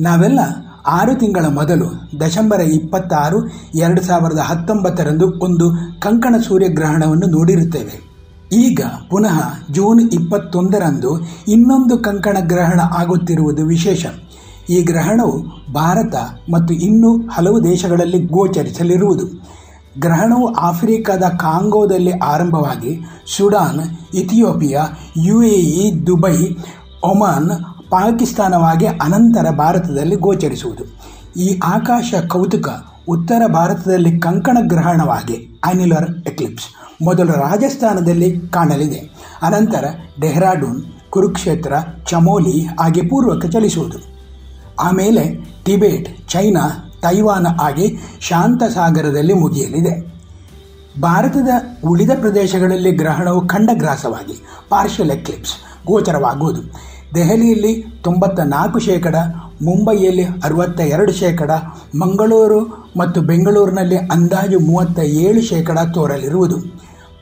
ನಾವೆಲ್ಲ 0.00 0.40
ಆರು 0.86 1.14
ತಿಂಗಳ 1.14 1.46
ಮೊದಲು 1.46 2.18
ಡಿಸೆಂಬರ್ 2.18 2.60
ಇಪ್ಪತ್ತಾರು, 2.60 3.48
ಎರಡು 3.74 4.02
ಸಾವಿರದ 4.02 4.38
ಹತ್ತೊಂಬತ್ತರಂದು 4.38 5.40
ಒಂದು 5.40 5.70
ಕಂಕಣ 6.00 6.34
ಸೂರ್ಯಗ್ರಹಣವನ್ನು 6.36 7.26
ನೋಡಿರುತ್ತೇವೆ. 7.26 8.10
ಈಗ 8.52 8.80
ಪುನಃ 9.10 9.42
ಜೂನ್ 9.70 10.10
ಇಪ್ಪತ್ತೊಂದರಂದು 10.12 11.20
ಇನ್ನೊಂದು 11.48 11.98
ಕಂಕಣ 11.98 12.36
ಗ್ರಹಣ 12.40 12.80
ಆಗುತ್ತಿರುವುದು 12.80 13.66
ವಿಶೇಷ. 13.66 14.06
ಈ 14.70 14.82
ಗ್ರಹಣವು 14.82 15.36
ಭಾರತ 15.72 16.14
ಮತ್ತು 16.52 16.74
ಇನ್ನೂ 16.74 17.10
ಹಲವು 17.28 17.64
ದೇಶಗಳಲ್ಲಿ 17.64 18.20
ಗೋಚರಿಸಲಿರುವುದು. 18.26 19.26
ಗ್ರಹಣವು 20.00 20.54
ಆಫ್ರಿಕಾದ 20.54 21.22
ಕಾಂಗೋದಲ್ಲಿ 21.22 22.10
ಆರಂಭವಾಗಿ 22.10 22.92
Sudan, 23.36 23.82
Ethiopia 24.14 24.82
U 25.16 25.42
A 25.42 25.56
E 25.82 26.06
Dubai, 26.06 26.36
Oman, 27.04 27.50
ಪಾಕಿಸ್ತಾನವಾಗಿ 27.90 28.86
ಅನಂತರ 28.86 29.50
ಭಾರತದಲ್ಲಿ 29.50 30.16
ಗೋಚರಿಸುವುದು. 30.16 30.84
ಈ 31.40 31.60
ಆಕಾಶ 31.64 32.14
ಕೌತುಕ 32.28 32.68
ಉತ್ತರ 33.08 33.42
ಭಾರತದಲ್ಲಿ 33.46 34.18
ಕಂಕಣ 34.18 34.58
ಗ್ರಹಣವಾಗಿ 34.60 35.60
ಅನಿಲರ್ 35.64 36.10
ಎಕ್ಲಿಪ್ಸ್ 36.26 36.66
ಮೊದಲು 37.02 37.32
ರಾಜಸ್ಥಾನದಲ್ಲಿ 37.32 38.28
ಕಾಣಲಿದೆ. 38.40 39.00
ಅನಂತರ 39.42 39.84
ಡೆಹ್ರಾಡೂನ್, 40.20 40.80
ಕುರುಕ್ಷೇತ್ರ, 41.10 41.72
ಚಮೋಲಿ 42.06 42.60
ಹಾಗೆ 42.80 43.00
ಪೂರ್ವಕ್ಕೆ 43.00 43.48
ಚಲಿಸುವುದು. 43.48 44.19
ಆಮೇಲೆ 44.80 45.50
ಟಿಬೆಟ್, 45.64 46.28
ಚೈನಾ, 46.28 46.92
ತೈವಾನ 47.02 47.46
ಆಗಿ 47.60 47.98
ಶಾಂತಸಾಗರದಲ್ಲಿ 48.20 49.34
ಮುಗಿಯಲಿದೆ. 49.34 50.10
ಭಾರತದ 51.00 51.48
ಉಳಿದ 51.84 52.10
ಪ್ರದೇಶಗಳಲ್ಲಿ 52.20 52.90
ಗ್ರಹಣವು 52.90 53.46
ಖಂಡಗ್ರಾಸವಾಗಿ 53.46 54.44
ಪಾರ್ಷಿಯಲ್ 54.68 55.10
ಎಕ್ಲಿಪ್ಸ್ 55.10 55.52
ಗೋಚರವಾಗುವುದು. 55.86 56.62
ದೆಹಲಿಯಲ್ಲಿ 57.14 57.84
ತೊಂಬತ್ತ 58.02 58.40
ನಾಲ್ಕು 58.40 58.78
ಶೇಕಡ, 58.78 59.14
ಮುಂಬೈಯಲ್ಲಿ 59.62 60.24
ಅರವತ್ತ 60.24 60.80
ಎರಡು 60.80 61.12
ಶೇಕಡ, 61.12 61.50
ಮಂಗಳೂರು 61.98 62.90
ಮತ್ತು 62.96 63.20
ಬೆಂಗಳೂರಿನಲ್ಲಿ 63.20 63.96
ಅಂದಾಜು 63.96 64.58
ಮೂವತ್ತ 64.58 64.98
ಏಳು 64.98 65.42
ಶೇಕಡ 65.42 65.78
ತೋರಲಿರುವುದು. 65.94 66.56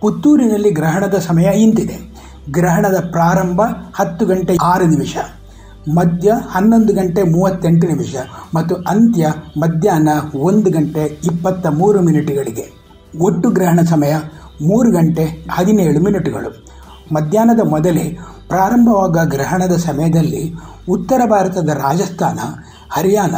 ಪುತ್ತೂರಿನಲ್ಲಿ 0.01 0.71
ಗ್ರಹಣದ 0.71 1.15
ಸಮಯ 1.15 1.45
ಇಂತಿದೆ. 1.45 2.15
ಗ್ರಹಣದ 2.51 3.09
ಪ್ರಾರಂಭ 3.11 3.61
ಹತ್ತು 3.95 4.27
ಗಂಟೆ 4.27 4.57
ಆರು 4.63 4.87
ನಿಮಿಷ. 4.87 5.17
ಮಧ್ಯ 5.95 6.33
ಹನ್ನೊಂದು 6.51 6.93
ಗಂಟೆ 6.95 7.23
ಮೂವತ್ತೆಂಟು 7.23 7.87
ನಿಮಿಷ 7.87 8.15
ಮತ್ತು 8.55 8.75
ಅಂತ್ಯ 8.75 9.33
ಮಧ್ಯಾಹ್ನ 9.59 10.09
ಒಂದು 10.35 10.71
ಗಂಟೆ 10.71 11.05
ಇಪ್ಪತ್ತ 11.05 11.67
ಮೂರು 11.67 12.01
ಮಿನಿಟ್ಗಳಿಗೆ. 12.01 12.65
ಒಟ್ಟು 13.21 13.51
ಗ್ರಹಣ 13.51 13.81
ಸಮಯ 13.91 14.15
ಮೂರು 14.63 14.91
ಗಂಟೆ 14.91 15.25
ಹದಿನೇಳು 15.51 16.01
ಮಿನಿಟ್ಗಳು. 16.01 16.51
ಮಧ್ಯಾಹ್ನದ 17.13 17.61
ಮೊದಲೇ 17.69 18.19
ಪ್ರಾರಂಭವಾಗ 18.49 19.17
ಗ್ರಹಣದ 19.29 19.77
ಸಮಯದಲ್ಲಿ 19.77 20.55
ಉತ್ತರ 20.89 21.21
ಭಾರತದ 21.31 21.69
ರಾಜಸ್ಥಾನ, 21.69 22.39
ಹರಿಯಾಣ 22.93 23.35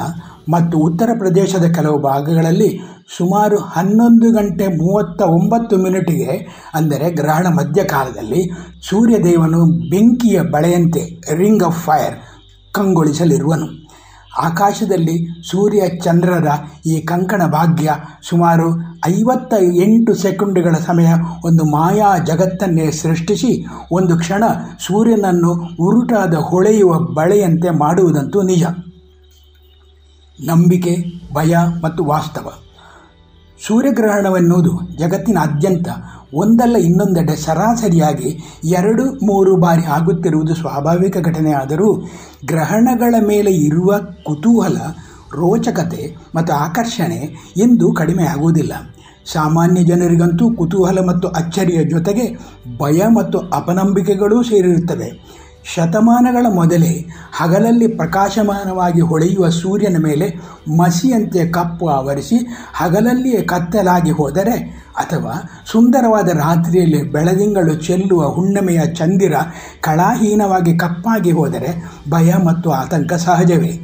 ಮತ್ತು 0.48 0.78
ಉತ್ತರ 0.78 1.10
ಪ್ರದೇಶದ 1.18 1.64
ಕೆಲವು 1.64 1.98
ಭಾಗಗಳಲ್ಲಿ 1.98 2.80
ಸುಮಾರು 3.16 3.58
ಹನ್ನೊಂದು 3.58 4.30
ಗಂಟೆ 4.30 4.66
ಮೂವತ್ತ 4.66 5.22
ಒಂಬತ್ತು 5.22 5.76
ಮಿನಿಟಿಗೆ, 5.76 6.32
ಅಂದರೆ 6.74 7.10
ಗ್ರಹಣ 7.10 7.46
ಮಧ್ಯಕಾಲದಲ್ಲಿ 7.48 8.50
ಸೂರ್ಯದೇವನು 8.90 9.90
ಬೆಂಕಿಯ 9.90 10.40
ಬಳೆಯಂತೆ 10.40 11.20
ರಿಂಗ್ 11.34 11.62
ಆಫ್ 11.62 11.84
ಫೈರ್ 11.84 12.29
ಕಂಗೊಳಿಸಲಿರುವನು. 12.72 13.90
ಆಕಾಶದಲ್ಲಿ 14.38 15.42
ಸೂರ್ಯ 15.50 15.88
ಚಂದ್ರರ 15.88 16.46
ಈ 16.86 17.00
ಕಂಕಣ 17.00 17.46
ಭಾಗ್ಯ 17.46 17.94
ಸುಮಾರು 18.22 18.80
ಐವತ್ತ 19.06 19.54
ಎಂಟು 19.74 20.14
ಸೆಕೆಂಡುಗಳ 20.14 20.74
ಸಮಯ 20.86 21.12
ಒಂದು 21.44 21.64
ಮಾಯಾ 21.64 22.18
ಜಗತ್ತನ್ನೇ 22.18 22.90
ಸೃಷ್ಟಿಸಿ, 22.90 23.66
ಒಂದು 23.92 24.18
ಕ್ಷಣ 24.18 24.44
ಸೂರ್ಯನನ್ನು 24.86 25.52
ಉರುಟಾದ 25.80 26.34
ಹೊಳೆಯುವ 26.34 26.98
ಬಳೆಯಂತೆ 26.98 27.70
ಮಾಡುವುದಂತೂ 27.70 28.42
ನಿಜ. 28.42 28.64
ನಂಬಿಕೆ, 30.40 30.96
ಭಯ 31.34 31.56
ಮತ್ತು 31.84 32.04
ವಾಸ್ತವ. 32.04 32.52
ಸೂರ್ಯಗ್ರಹಣವೆನ್ನುವುದು 33.66 34.80
ಜಗತ್ತಿನಾದ್ಯಂತ 34.98 35.88
ಒಂದಲ್ಲ 36.34 36.76
ಇನ್ನೊಂದೆಡೆ 36.76 37.36
ಸರಾಸರಿಯಾಗಿ 37.36 38.38
ಎರಡು, 38.64 39.26
ಮೂರು 39.26 39.56
ಬಾರಿ 39.56 39.84
ಆಗುತ್ತಿರುವುದು 39.84 40.54
ಸ್ವಾಭಾವಿಕ 40.54 41.16
ಘಟನೆ. 41.18 41.52
ಆದರೂ 41.52 42.08
ಗ್ರಹಣಗಳ 42.46 43.14
ಮೇಲೆ 43.26 43.50
ಇರುವ 43.50 43.98
ಕುತೂಹಲ, 43.98 44.76
ರೋಚಕತೆ 45.32 46.16
ಮತ್ತು 46.34 46.52
ಆಕರ್ಷಣೆ 46.52 47.36
ಎಂದು 47.56 47.92
ಕಡಿಮೆ 47.92 48.22
ಆಗುವುದಿಲ್ಲ. 48.22 48.72
ಸಾಮಾನ್ಯ 49.32 49.84
ಜನರಿಗಂತೂ 49.84 50.50
ಕುತೂಹಲ 50.50 50.98
ಮತ್ತು 51.06 51.28
ಅಚ್ಚರಿಯ 51.28 51.84
ಜೊತೆಗೆ 51.84 52.38
ಭಯ 52.78 53.02
ಮತ್ತು 53.06 53.38
ಅಪನಂಬಿಕೆಗಳೂ 53.38 54.42
ಸೇರಿರುತ್ತವೆ. 54.42 55.39
ಶತಮಾನಗಳ 55.64 56.46
ಮೊದಲೇ 56.54 57.06
ಹಗಲಲ್ಲಿ 57.36 57.88
ಪ್ರಕಾಶಮಾನವಾಗಿ 57.88 59.00
ಹೊಳೆಯುವ 59.00 59.48
ಸೂರ್ಯನ 59.48 59.96
ಮೇಲೆ 59.98 60.34
ಮಸಿಯಂತೆ 60.76 61.48
ಕಪ್ಪು 61.48 61.88
ಆವರಿಸಿ 61.88 62.36
ಹಗಲಲ್ಲಿಯೇ 62.74 63.42
ಕತ್ತಲಾಗಿ 63.42 64.10
ಹೋದರೆ 64.10 64.56
ಅಥವಾ 64.98 65.50
ಸುಂದರವಾದ 65.72 66.28
ರಾತ್ರಿಯಲ್ಲಿ 66.28 67.02
ಬೆಳದಿಂಗಳು 67.02 67.74
ಚೆಲ್ಲುವ 67.74 68.28
ಹುಣ್ಣಿಮೆಯ 68.28 68.80
ಚಂದಿರ 68.86 69.34
ಕಳಾಹೀನವಾಗಿ 69.80 70.76
ಕಪ್ಪಾಗಿ 70.76 71.30
ಹೋದರೆ 71.30 71.84
ಭಯ 72.10 72.34
ಮತ್ತು 72.44 72.70
ಆತಂಕ 72.70 73.12
ಸಹಜವೇ. 73.12 73.80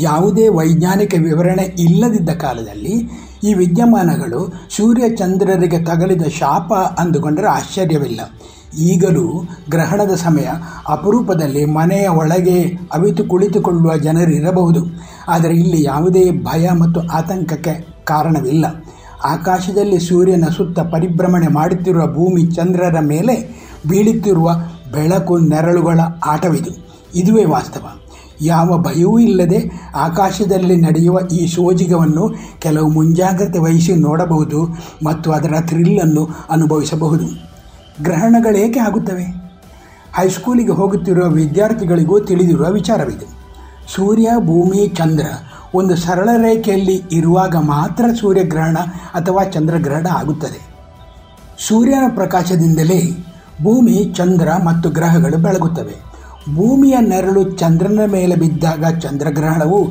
ಯಾವುದೇ 0.00 0.48
ವೈಜ್ಞಾನಿಕ 0.48 1.14
ವಿವರಣೆ 1.22 1.62
ಇಲ್ಲದಿದ್ದ 1.62 2.30
ಕಾಲದಲ್ಲಿ 2.30 3.10
ಈ 3.44 3.54
ವಿದ್ಯಮಾನಗಳು 3.54 4.68
ಸೂರ್ಯ 4.70 5.16
ಚಂದ್ರರಿಗೆ 5.16 5.84
ತಗಲಿದ 5.84 6.22
ಶಾಪ 6.22 6.72
ಅಂದುಕೊಂಡರೆ 6.72 7.46
ಆಶ್ಚರ್ಯವಿಲ್ಲ. 7.46 8.20
ಈಗಲೂ 8.78 9.48
ಗ್ರಹಣದ 9.70 10.14
ಸಮಯ. 10.14 10.48
ಅಪರೂಪದಲ್ಲಿ 10.88 11.64
ಮನೆಯ 11.64 12.08
ಒಳಗೆ 12.08 12.62
ಅವಿತು 12.92 13.24
ಕುಳಿತುಕೊಳ್ಳುವ 13.24 13.96
ಜನರಿರಬಹುದು. 13.96 14.80
ಆದರೆ 15.28 15.54
ಇಲ್ಲಿ 15.54 15.82
ಯಾವುದೇ 15.82 16.30
ಭಯ 16.30 16.70
ಮತ್ತು 16.70 17.00
ಆತಂಕಕ್ಕೆ 17.00 17.86
ಕಾರಣವಿಲ್ಲ. 18.04 18.84
ಆಕಾಶದಲ್ಲಿ 19.24 19.98
ಸೂರ್ಯನ 19.98 20.44
ಸುತ್ತ 20.56 20.80
ಪರಿಭ್ರಮಣೆ 20.80 21.48
ಮಾಡುತ್ತಿರುವ 21.48 22.06
ಭೂಮಿ 22.06 22.42
ಚಂದ್ರರ 22.42 23.00
ಮೇಲೆ 23.00 23.64
ಬೀಳುತ್ತಿರುವ 23.88 24.50
ಬೆಳಕು 24.92 25.38
ನೆರಳುಗಳ 25.38 26.00
ಆಟವಿದು. 26.26 26.70
ಇದುವೇ 27.14 27.44
ವಾಸ್ತವ. 27.44 27.86
ಯಾವ 28.40 28.78
ಭಯವೂ 28.78 29.18
ಇಲ್ಲದೆ 29.18 29.70
ಆಕಾಶದಲ್ಲಿ 29.96 30.76
ನಡೆಯುವ 30.76 31.20
ಈ 31.32 31.46
ಸೋಜಿಗವನ್ನು 31.46 32.34
ಕೆಲವು 32.58 32.88
ಮುಂಜಾಗ್ರತೆ 32.88 33.58
ವಹಿಸಿ 33.58 33.94
ನೋಡಬಹುದು 33.94 34.76
ಮತ್ತು 35.04 35.32
ಅದರ 35.32 35.54
ಥ್ರಿಲ್ಲನ್ನು 35.60 36.28
ಅನುಭವಿಸಬಹುದು. 36.50 37.53
ಗ್ರಹಣಗಳೇಕೆ 38.02 38.80
ಆಗುತ್ತವೆ? 38.80 39.24
ಹೈಸ್ಕೂಲಿಗೆ 40.14 40.72
ಹೋಗುತ್ತಿರುವ 40.72 41.28
ವಿದ್ಯಾರ್ಥಿಗಳಿಗೂ 41.28 42.20
ತಿಳಿದಿರುವ 42.20 42.70
ವಿಚಾರವಿದೆ. 42.70 43.26
ಸೂರ್ಯ, 43.94 44.30
ಭೂಮಿ, 44.38 44.88
ಚಂದ್ರ 44.88 45.26
ಒಂದು 45.74 45.96
ಸರಳ 45.96 46.28
ರೇಖೆಯಲ್ಲಿ 46.36 47.02
ಇರುವಾಗ 47.12 47.56
ಮಾತ್ರ 47.56 48.04
ಸೂರ್ಯಗ್ರಹಣ 48.20 48.76
ಅಥವಾ 49.14 49.44
ಚಂದ್ರಗ್ರಹಣ 49.44 50.06
ಆಗುತ್ತದೆ. 50.06 50.74
ಸೂರ್ಯನ 51.68 52.02
ಪ್ರಕಾಶದಿಂದಲೇ 52.14 53.26
ಭೂಮಿ, 53.62 54.12
ಚಂದ್ರ 54.16 54.48
ಮತ್ತು 54.64 54.90
ಗ್ರಹಗಳು 54.90 55.36
ಬೆಳಗುತ್ತವೆ. 55.36 56.14
ಭೂಮಿಯ 56.54 56.96
ನೆರಳು 57.00 57.50
ಚಂದ್ರನ 57.50 58.00
ಮೇಲೆ 58.06 58.36
ಬಿದ್ದಾಗ 58.36 58.98
ಚಂದ್ರಗ್ರಹಣವು 58.98 59.88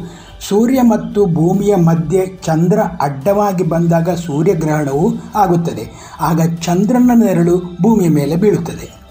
ಸೂರ್ಯ 0.49 0.81
ಮತ್ತು 0.81 1.25
ಭೂಮಿಯ 1.25 1.75
ಮಧ್ಯೆ 1.75 2.25
ಚಂದ್ರ 2.25 2.79
ಅಡ್ಡವಾಗಿ 3.01 3.63
ಬಂದಾಗ 3.63 4.09
ಸೂರ್ಯಗ್ರಹಣವು 4.09 5.13
ಆಗುತ್ತದೆ. 5.35 5.89
ಆಗ 6.21 6.41
ಚಂದ್ರನ 6.61 7.11
ನೆರಳು 7.15 7.57
ಭೂಮಿಯ 7.81 8.09
ಮೇಲೆ 8.09 8.35
ಬೀಳುತ್ತದೆ. 8.35 9.03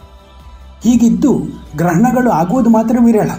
ಹೀಗಿದ್ದು 0.84 1.40
ಗ್ರಹಣಗಳು 1.76 2.30
ಆಗುವುದು 2.30 2.70
ಮಾತ್ರ 2.70 2.96
ವಿರಳ. 3.04 3.30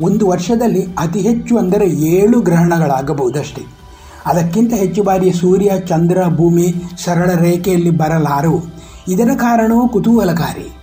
ಒಂದು 0.00 0.28
ವರ್ಷದಲ್ಲಿ 0.28 0.86
ಅತಿ 0.98 1.20
ಹೆಚ್ಚು 1.20 1.58
ಅಂದರೆ 1.58 1.86
ಏಳು 1.88 2.40
ಗ್ರಹಣಗಳಾಗಬಹುದಷ್ಟೇ. 2.40 3.62
ಅದಕ್ಕಿಂತ 4.26 4.74
ಹೆಚ್ಚು 4.74 5.02
ಬಾರಿ 5.02 5.32
ಸೂರ್ಯ, 5.32 5.72
ಚಂದ್ರ, 5.86 6.18
ಭೂಮಿ 6.28 6.74
ಸರಳ 7.04 7.30
ರೇಖೆಯಲ್ಲಿ 7.34 7.90
ಬರಲಾರವು. 7.90 8.60
ಇದರ 9.08 9.30
ಕಾರಣವೂ 9.36 9.88
ಕುತೂಹಲಕಾರಿ. 9.88 10.76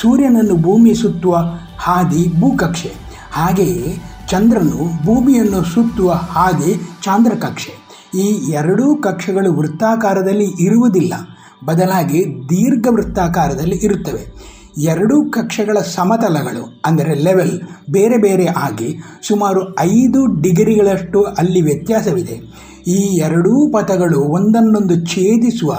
ಸೂರ್ಯನನ್ನು 0.00 0.56
ಭೂಮಿ 0.56 0.94
ಸುತ್ತುವ 0.94 1.38
ಹಾದಿ 1.78 2.40
ಭೂಕಕ್ಷೆ. 2.40 2.92
ಹಾಗೆಯೇ 3.32 4.02
ಚಂದ್ರನು 4.32 5.04
ಭೂಮಿಯನ್ನು 5.04 5.64
ಸುತ್ತುವ 5.64 6.10
ಹಾಗೆ 6.12 6.76
ಚಾಂದ್ರಕಕ್ಷೆ. 7.02 7.72
ಈ 8.18 8.26
ಎರಡೂ 8.52 8.96
ಕಕ್ಷೆಗಳು 8.96 9.52
ವೃತ್ತಾಕಾರದಲ್ಲಿ 9.52 10.46
ಇರುವುದಿಲ್ಲ. 10.60 11.14
ಬದಲಾಗಿ 11.64 12.24
ದೀರ್ಘ 12.48 12.86
ವೃತ್ತಾಕಾರದಲ್ಲಿ 12.90 13.76
ಇರುತ್ತವೆ. 13.76 14.22
ಎರಡೂ 14.78 15.30
ಕಕ್ಷೆಗಳ 15.30 15.78
ಸಮತಲಗಳು, 15.78 16.80
ಅಂದರೆ 16.86 17.14
ಲೆವೆಲ್ 17.14 17.60
ಬೇರೆ 17.90 18.16
ಬೇರೆ 18.16 18.46
ಆಗಿ 18.46 18.98
ಸುಮಾರು 19.28 19.80
ಐದು 19.80 20.42
ಡಿಗ್ರಿಗಳಷ್ಟು 20.42 21.22
ಅಲ್ಲಿ 21.22 21.60
ವ್ಯತ್ಯಾಸವಿದೆ. 21.60 22.36
ಈ 22.86 22.98
ಎರಡೂ 23.18 23.72
ಪಥಗಳು 23.72 24.20
ಒಂದನ್ನೊಂದು 24.20 25.06
ಛೇದಿಸುವ 25.06 25.74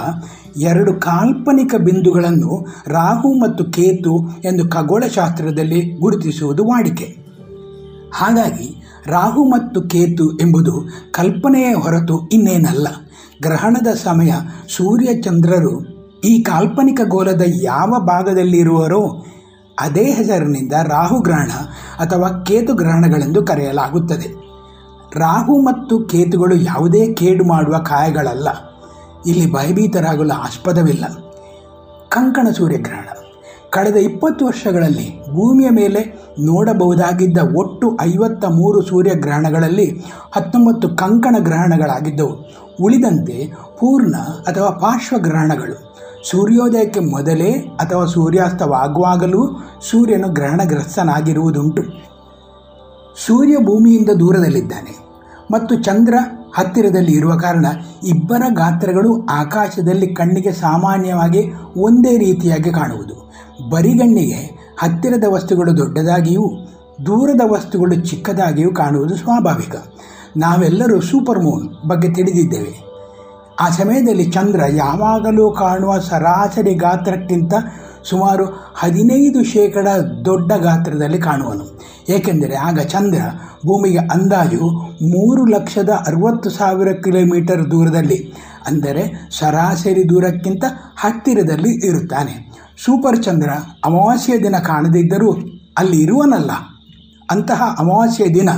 ಎರಡು 0.61 0.93
ಕಾಲ್ಪನಿಕ 0.93 1.75
ಬಿಂದುಗಳನ್ನು 1.75 2.65
ರಾಹು 2.87 3.33
ಮತ್ತು 3.41 3.65
ಕೇತು 3.65 4.41
ಎಂದು 4.43 4.69
ಖಗೋಳಶಾಸ್ತ್ರದಲ್ಲಿ 4.69 5.99
ಗುರುತಿಸುವುದು 5.99 6.63
ವಾಡಿಕೆ. 6.63 7.22
ಹಾಗಾಗಿ 8.13 8.83
ರಾಹು 9.07 9.43
ಮತ್ತು 9.43 9.81
ಕೇತು 9.81 10.37
ಎಂಬುದು 10.37 10.83
ಕಲ್ಪನೆಯ 11.11 11.73
ಹೊರತು 11.73 12.27
ಇನ್ನೇನಲ್ಲ. 12.27 12.87
ಗ್ರಹಣದ 13.41 13.87
ಸಮಯ 13.87 14.31
ಸೂರ್ಯ 14.77 15.21
ಚಂದ್ರರು 15.21 15.93
ಈ 16.25 16.41
ಕಾಲ್ಪನಿಕ 16.41 16.99
ಗೋಲದ 17.07 17.41
ಯಾವ 17.45 17.99
ಭಾಗದಲ್ಲಿರುವರೋ 17.99 19.25
ಅದೇ 19.79 20.11
ಹೆಸರಿನಿಂದ 20.11 20.73
ರಾಹುಗ್ರಹಣ 20.73 21.51
ಅಥವಾ 21.99 22.43
ಕೇತು 22.43 22.73
ಗ್ರಹಣಗಳೆಂದು 22.73 23.45
ಕರೆಯಲಾಗುತ್ತದೆ. 23.45 24.43
ರಾಹು 25.19 25.59
ಮತ್ತು 25.61 26.03
ಕೇತುಗಳು 26.03 26.55
ಯಾವುದೇ 26.55 27.13
ಕೇಡು 27.13 27.43
ಮಾಡುವ 27.43 27.77
ಕಾಯಗಳಲ್ಲ. 27.77 28.47
ಇಲ್ಲಿ 29.27 29.53
ಭಯಭೀತರಾಗಲು 29.53 30.33
ಆಸ್ಪದವಿಲ್ಲ. 30.33 31.05
ಕಂಕಣ 32.09 32.47
ಸೂರ್ಯಗ್ರಹಣ. 32.49 33.09
ಕಳೆದ 33.69 33.95
ಇಪ್ಪತ್ತು 33.95 34.45
ವರ್ಷಗಳಲ್ಲಿ 34.45 35.22
ಭೂಮಿಯ 35.33 35.69
ಮೇಲೆ 35.69 36.01
ನೋಡಬಹುದಾಗಿದ್ದ 36.39 37.37
ಒಟ್ಟು 37.57 37.97
ಐವತ್ತ 38.01 38.45
ಮೂರು 38.45 38.81
ಸೂರ್ಯಗ್ರಹಣಗಳಲ್ಲಿ 38.81 39.87
ಹತ್ತೊಂಬತ್ತು 40.35 40.89
ಕಂಕಣ 40.89 41.35
ಗ್ರಹಣಗಳಾಗಿದ್ದವು. 41.39 42.33
ಉಳಿದಂತೆ 42.81 43.53
ಪೂರ್ಣ 43.79 44.15
ಅಥವಾ 44.15 44.69
ಪಾರ್ಶ್ವಗ್ರಹಣಗಳು 44.69 45.93
ಸೂರ್ಯೋದಯಕ್ಕೆ 46.31 46.99
ಮೊದಲೇ 46.99 47.51
ಅಥವಾ 47.51 48.05
ಸೂರ್ಯಾಸ್ತವಾಗುವಾಗಲೂ 48.05 49.41
ಸೂರ್ಯನು 49.91 50.27
ಗ್ರಹಣಗ್ರಸ್ತನಾಗಿರುವುದುಂಟು. 50.27 51.83
ಸೂರ್ಯ 53.27 53.57
ಭೂಮಿಯಿಂದ 53.57 54.09
ದೂರದಲ್ಲಿದ್ದಾನೆ 54.19 54.93
ಮತ್ತು 55.51 55.75
ಚಂದ್ರ 55.75 56.13
ಹತ್ತಿರದಲ್ಲಿ 56.57 57.11
ಇರುವ 57.11 57.35
ಕಾರಣ 57.35 57.65
ಇಬ್ಬರ 58.07 58.41
ಗಾತ್ರಗಳು 58.49 59.25
ಆಕಾಶದಲ್ಲಿ 59.25 60.07
ಕಣ್ಣಿಗೆ 60.07 60.51
ಸಾಮಾನ್ಯವಾಗಿ 60.51 61.41
ಒಂದೇ 61.77 62.17
ರೀತಿಯಾಗಿ 62.17 62.71
ಕಾಣುವುದು. 62.71 63.15
ಬರಿಗಣ್ಣಿಗೆ 63.69 64.62
ಹತ್ತಿರದ 64.83 65.23
ವಸ್ತುಗಳು 65.27 65.77
ದೊಡ್ಡದಾಗಿಯೂ 65.77 66.51
ದೂರದ 67.05 67.41
ವಸ್ತುಗಳು 67.45 67.95
ಚಿಕ್ಕದಾಗಿಯೂ 67.95 68.73
ಕಾಣುವುದು 68.73 69.15
ಸ್ವಾಭಾವಿಕ. 69.15 69.75
ನಾವೆಲ್ಲರೂ 70.37 71.01
ಸೂಪರ್ 71.01 71.43
ಮೂನ್ 71.43 71.87
ಬಗ್ಗೆ 71.87 72.13
ತಿಳಿದಿದ್ದೇವೆ. 72.13 72.93
ಆ 73.59 73.69
ಸಮಯದಲ್ಲಿ 73.69 74.25
ಚಂದ್ರ 74.25 74.61
ಯಾವಾಗಲೂ 74.69 75.51
ಕಾಣುವ 75.51 75.99
ಸರಾಸರಿ 75.99 76.73
ಗಾತ್ರಕ್ಕಿಂತ 76.73 77.53
ಸುಮಾರು 78.03 78.45
ಹದಿನೈದು 78.75 79.43
ಶೇಕಡ 79.43 79.87
ದೊಡ್ಡ 80.25 80.51
ಗಾತ್ರದಲ್ಲಿ 80.53 81.17
ಕಾಣುವನು. 81.17 81.79
ಏಕೆಂದರೆ 82.09 82.55
ಆಗ 82.55 82.79
ಚಂದ್ರ 82.79 83.19
ಭೂಮಿಗೆ 83.65 83.97
ಅಂದಾಜು 83.97 84.69
ಮೂರು 84.93 85.45
ಲಕ್ಷದ 85.45 85.89
ಅರವತ್ತು 85.89 86.49
ಸಾವಿರ 86.49 86.91
ಕಿಲೋಮೀಟರ್ 86.91 87.71
ದೂರದಲ್ಲಿ 87.71 88.33
ಅಂದರೆ 88.67 89.03
ಸರಾಸರಿ 89.39 90.03
ದೂರಕ್ಕಿಂತ 90.09 90.63
ಹತ್ತಿರದಲ್ಲಿ 90.99 91.71
ಇರುತ್ತಾನೆ. 91.89 92.33
ಸೂಪರ್ 92.85 93.23
ಚಂದ್ರ 93.23 93.49
ಅಮಾವಾಸ್ಯೆಯ 93.85 94.39
ದಿನ 94.39 94.55
ಕಾಣದಿದ್ದರೂ 94.57 95.31
ಅಲ್ಲಿ 95.77 95.99
ಇರುವನಲ್ಲ. 96.01 96.51
ಅಂತಹ 97.31 97.61
ಅಮಾವಾಸ್ಯೆಯ 97.79 98.29
ದಿನ 98.33 98.49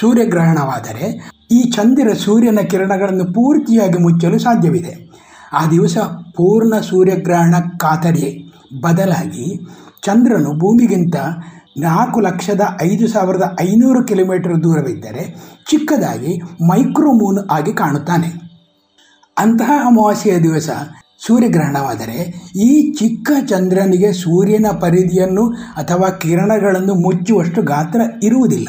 ಸೂರ್ಯಗ್ರಹಣವಾದರೆ 0.00 1.06
ಈ 1.50 1.62
ಚಂದಿರ 1.76 2.12
ಸೂರ್ಯನ 2.12 2.60
ಕಿರಣಗಳನ್ನು 2.70 3.24
ಪೂರ್ತಿಯಾಗಿ 3.24 3.98
ಮುಚ್ಚಲು 3.98 4.38
ಸಾಧ್ಯವಿದೆ. 4.38 4.94
ಆ 5.52 5.66
ದಿವಸ 5.70 5.96
ಪೂರ್ಣ 6.36 6.74
ಸೂರ್ಯಗ್ರಹಣ 6.80 7.54
ಖಾತರಿಯೇ 7.80 8.30
ಬದಲಾಗಿ 8.80 9.46
ಚಂದ್ರನು 10.04 10.50
ಭೂಮಿಗಿಂತ 10.58 11.16
ನಾಲ್ಕು 11.78 12.20
ಲಕ್ಷದ 12.20 12.60
ಐದು 12.82 13.06
ಸಾವಿರದ 13.08 13.56
ಐನೂರು 13.60 14.04
ಕಿಲೋಮೀಟರ್ 14.04 14.62
ದೂರವಿದ್ದರೆ 14.62 15.22
ಚಿಕ್ಕದಾಗಿ 15.68 16.32
ಮೈಕ್ರೋಮೂನ್ 16.68 17.40
ಆಗಿ 17.50 17.72
ಕಾಣುತ್ತಾನೆ. 17.72 18.45
ಅಂತಹ 19.38 19.70
ಅಮಾವಾಸ್ಯೆಯ 19.86 20.38
ದಿವಸ 20.38 20.70
ಸೂರ್ಯಗ್ರಹಣವಾದರೆ 21.26 22.18
ಈ 22.56 22.92
ಚಿಕ್ಕ 22.92 23.30
ಚಂದ್ರನಿಗೆ 23.46 24.12
ಸೂರ್ಯನ 24.12 24.66
ಪರಿಧಿಯನ್ನು 24.80 25.48
ಅಥವಾ 25.52 26.10
ಕಿರಣಗಳನ್ನು 26.10 26.94
ಮುಚ್ಚುವಷ್ಟು 26.94 27.62
ಗಾತ್ರ 27.62 28.00
ಇರುವುದಿಲ್ಲ. 28.22 28.68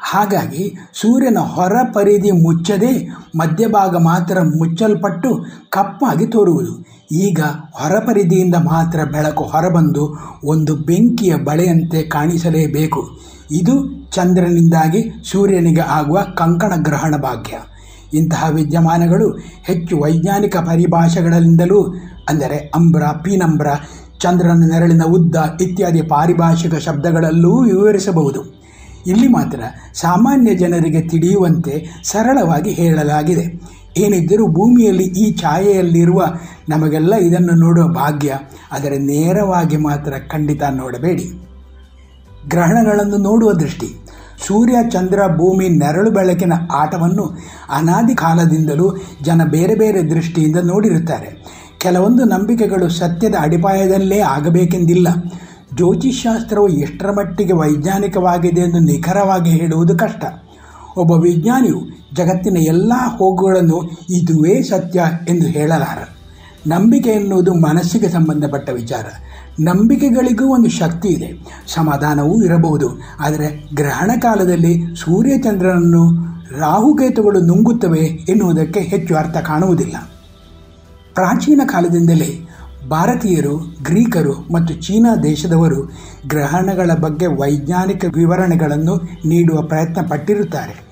ಹಾಗಾಗಿ 0.00 0.74
ಸೂರ್ಯನ 0.94 1.38
ಹೊರ 1.38 1.72
ಪರಿಧಿ 1.92 2.30
ಮುಚ್ಚದೆ 2.30 3.08
ಮಧ್ಯಭಾಗ 3.36 3.96
ಮಾತ್ರ 3.96 4.40
ಮುಚ್ಚಲ್ಪಟ್ಟು 4.40 5.44
ಕಪ್ಪಾಗಿ 5.68 6.26
ತೋರುವುದು. 6.26 6.84
ಈಗ 7.12 7.40
ಹೊರಪರಿಧಿಯಿಂದ 7.72 8.54
ಮಾತ್ರ 8.54 9.04
ಬೆಳಕು 9.04 9.44
ಹೊರಬಂದು 9.44 10.18
ಒಂದು 10.44 10.76
ಬೆಂಕಿಯ 10.76 11.34
ಬಳೆಯಂತೆ 11.36 12.02
ಕಾಣಿಸಲೇಬೇಕು. 12.02 13.18
ಇದು 13.50 13.74
ಚಂದ್ರನಿಂದಾಗಿ 14.10 15.10
ಸೂರ್ಯನಿಗೆ 15.24 15.80
ಆಗುವ 15.80 16.20
ಕಂಕಣ 16.34 16.72
ಗ್ರಹಣ 16.76 17.16
ಭಾಗ್ಯ. 17.16 17.54
ಇಂತಹ 18.12 18.50
ವಿದ್ಯಮಾನಗಳು 18.50 19.28
ಹೆಚ್ಚು 19.62 19.94
ವೈಜ್ಞಾನಿಕ 19.98 20.56
ಪರಿಭಾಷೆಗಳಿಂದಲೂ 20.56 21.80
ಅಂದರೆ 22.28 22.58
ಅಂಬ್ರ, 22.74 23.02
ಪೀನಂಬ್ರ, 23.24 23.68
ಚಂದ್ರನ 24.18 24.62
ನೆರಳಿನ 24.70 25.04
ಉದ್ದ 25.04 25.36
ಇತ್ಯಾದಿ 25.60 26.02
ಪಾರಿಭಾಷಿಕ 26.02 26.74
ಶಬ್ದಗಳಲ್ಲೂ 26.74 27.52
ವಿವರಿಸಬಹುದು. 27.62 28.40
ಇಲ್ಲಿ 29.06 29.28
ಮಾತ್ರ 29.28 29.60
ಸಾಮಾನ್ಯ 29.94 30.54
ಜನರಿಗೆ 30.54 31.02
ತಿಳಿಯುವಂತೆ 31.08 31.74
ಸರಳವಾಗಿ 32.04 32.70
ಹೇಳಲಾಗಿದೆ. 32.70 33.44
ಏನಿದ್ದರೂ 33.96 34.44
ಭೂಮಿಯಲ್ಲಿ 34.46 35.06
ಈ 35.22 35.26
ಛಾಯೆಯಲ್ಲಿರುವ 35.36 36.22
ನಮಗೆಲ್ಲ 36.68 37.14
ಇದನ್ನು 37.16 37.54
ನೋಡುವ 37.54 37.86
ಭಾಗ್ಯ, 37.92 38.32
ಆದರೆ 38.72 38.98
ನೇರವಾಗಿ 38.98 39.76
ಮಾತ್ರ 39.76 40.12
ಖಂಡಿತ 40.30 40.62
ನೋಡಬೇಡಿ. 40.70 41.26
ಗ್ರಹಣಗಳನ್ನು 42.48 43.16
ನೋಡುವ 43.16 43.52
ದೃಷ್ಟಿ. 43.52 43.88
ಸೂರ್ಯ 44.46 44.74
ಚಂದ್ರ 44.90 45.20
ಭೂಮಿ 45.36 45.68
ನೆರಳು 45.68 46.10
ಬೆಳಕಿನ 46.10 46.52
ಆಟವನ್ನು 46.72 47.38
ಅನಾದಿ 47.70 48.14
ಕಾಲದಿಂದಲೂ 48.14 48.96
ಜನ 49.22 49.42
ಬೇರೆ 49.44 49.74
ಬೇರೆ 49.74 50.10
ದೃಷ್ಟಿಯಿಂದ 50.10 50.56
ನೋಡಿರುತ್ತಾರೆ. 50.56 51.58
ಕೆಲವೊಂದು 51.78 52.24
ನಂಬಿಕೆಗಳು 52.24 52.88
ಸತ್ಯದ 52.88 53.34
ಅಡಿಪಾಯದಲ್ಲೇ 53.40 54.18
ಆಗಬೇಕೆಂದಿಲ್ಲ. 54.18 55.08
ಜ್ಯೋತಿಷಾಸ್ತ್ರವು 55.74 56.68
ಎಷ್ಟರ 56.68 57.10
ಮಟ್ಟಿಗೆ 57.10 57.52
ವೈಜ್ಞಾನಿಕವಾಗಿದೆ 57.52 58.60
ಎಂದು 58.60 58.78
ನಿಖರವಾಗಿ 58.78 59.50
ಹೇಳುವುದು 59.50 59.98
ಕಷ್ಟ. 59.98 60.24
ಒಬ್ಬ 60.96 61.12
ವಿಜ್ಞಾನಿಯು 61.12 61.80
ಜಗತ್ತಿನ 62.14 62.56
ಎಲ್ಲ 62.56 62.92
ಹೋಗುಗಳನ್ನು 63.16 63.90
ಇದುವೇ 64.10 64.62
ಸತ್ಯ 64.62 65.02
ಎಂದು 65.28 65.46
ಹೇಳಲಾರ. 65.46 65.98
ನಂಬಿಕೆ 66.66 67.10
ಎನ್ನುವುದು 67.10 67.54
ಮನಸ್ಸಿಗೆ 67.54 68.08
ಸಂಬಂಧಪಟ್ಟ 68.08 68.70
ವಿಚಾರ. 68.70 69.06
ನಂಬಿಕೆಗಳಿಗೂ 69.60 70.54
ಒಂದು 70.54 70.68
ಶಕ್ತಿ 70.68 71.08
ಇದೆ. 71.08 71.62
ಸಮಾಧಾನವೂ 71.74 72.42
ಇರಬಹುದು. 72.42 72.88
ಆದರೆ 73.20 73.68
ಗ್ರಹಣ 73.74 74.10
ಕಾಲದಲ್ಲಿ 74.20 74.82
ಸೂರ್ಯಚಂದ್ರನನ್ನು 74.96 76.28
ರಾಹುಕೇತುಗಳು 76.58 77.40
ನುಂಗುತ್ತವೆ 77.40 77.98
ಎನ್ನುವುದಕ್ಕೆ 77.98 78.80
ಹೆಚ್ಚು 78.80 79.16
ಅರ್ಥ 79.16 79.36
ಕಾಣುವುದಿಲ್ಲ. 79.36 79.96
ಪ್ರಾಚೀನ 81.14 81.60
ಕಾಲದಿಂದಲೇ 81.64 82.48
ಭಾರತೀಯರು, 82.90 83.56
ಗ್ರೀಕರು 83.82 84.52
ಮತ್ತು 84.52 84.74
ಚೀನಾ 84.74 85.16
ದೇಶದವರು 85.16 85.92
ಗ್ರಹಣಗಳ 86.28 86.90
ಬಗ್ಗೆ 87.00 87.26
ವೈಜ್ಞಾನಿಕ 87.26 88.04
ವಿವರಣೆಗಳನ್ನು 88.14 88.96
ನೀಡುವ 89.26 89.62
ಪ್ರಯತ್ನ 89.62 90.06
ಪಟ್ಟಿರುತ್ತಾರೆ. 90.08 90.88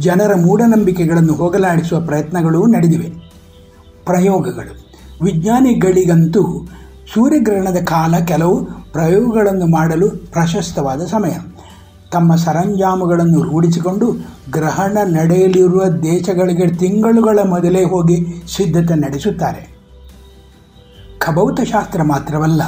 ಜನರ 0.00 0.34
ಮೂಢನಂಬಿಕೆಗಳನ್ನು 0.34 1.32
ಹೋಗಲಾಡಿಸುವ 1.32 2.00
ಪ್ರಯತ್ನಗಳೂ 2.00 2.66
ನಡೆದಿವೆ. 2.66 3.32
ಪ್ರಯೋಗಗಳು. 4.04 4.92
ವಿಜ್ಞಾನಿಗಳಿಗಂತೂ 5.22 6.68
ಸೂರ್ಯಗ್ರಹಣದ 7.14 7.84
ಕಾಲ 7.84 8.18
ಕೆಲವು 8.18 8.64
ಪ್ರಯೋಗಗಳನ್ನು 8.92 9.66
ಮಾಡಲು 9.66 10.08
ಪ್ರಶಸ್ತವಾದ 10.08 11.06
ಸಮಯ. 11.06 11.30
ತಮ್ಮ 12.12 12.34
ಸರಂಜಾಮುಗಳನ್ನು 12.34 13.42
ರೂಢಿಸಿಕೊಂಡು 13.42 14.12
ಗ್ರಹಣ 14.50 14.98
ನಡೆಯಲಿರುವ 15.04 15.84
ದೇಶಗಳಿಗೆ 15.84 16.66
ತಿಂಗಳುಗಳ 16.68 17.38
ಮೊದಲೇ 17.46 17.84
ಹೋಗಿ 17.84 18.42
ಸಿದ್ಧತೆ 18.56 18.94
ನಡೆಸುತ್ತಾರೆ. 18.94 19.78
ಖಭೌತಶಾಸ್ತ್ರ 21.18 22.02
ಮಾತ್ರವಲ್ಲ, 22.02 22.62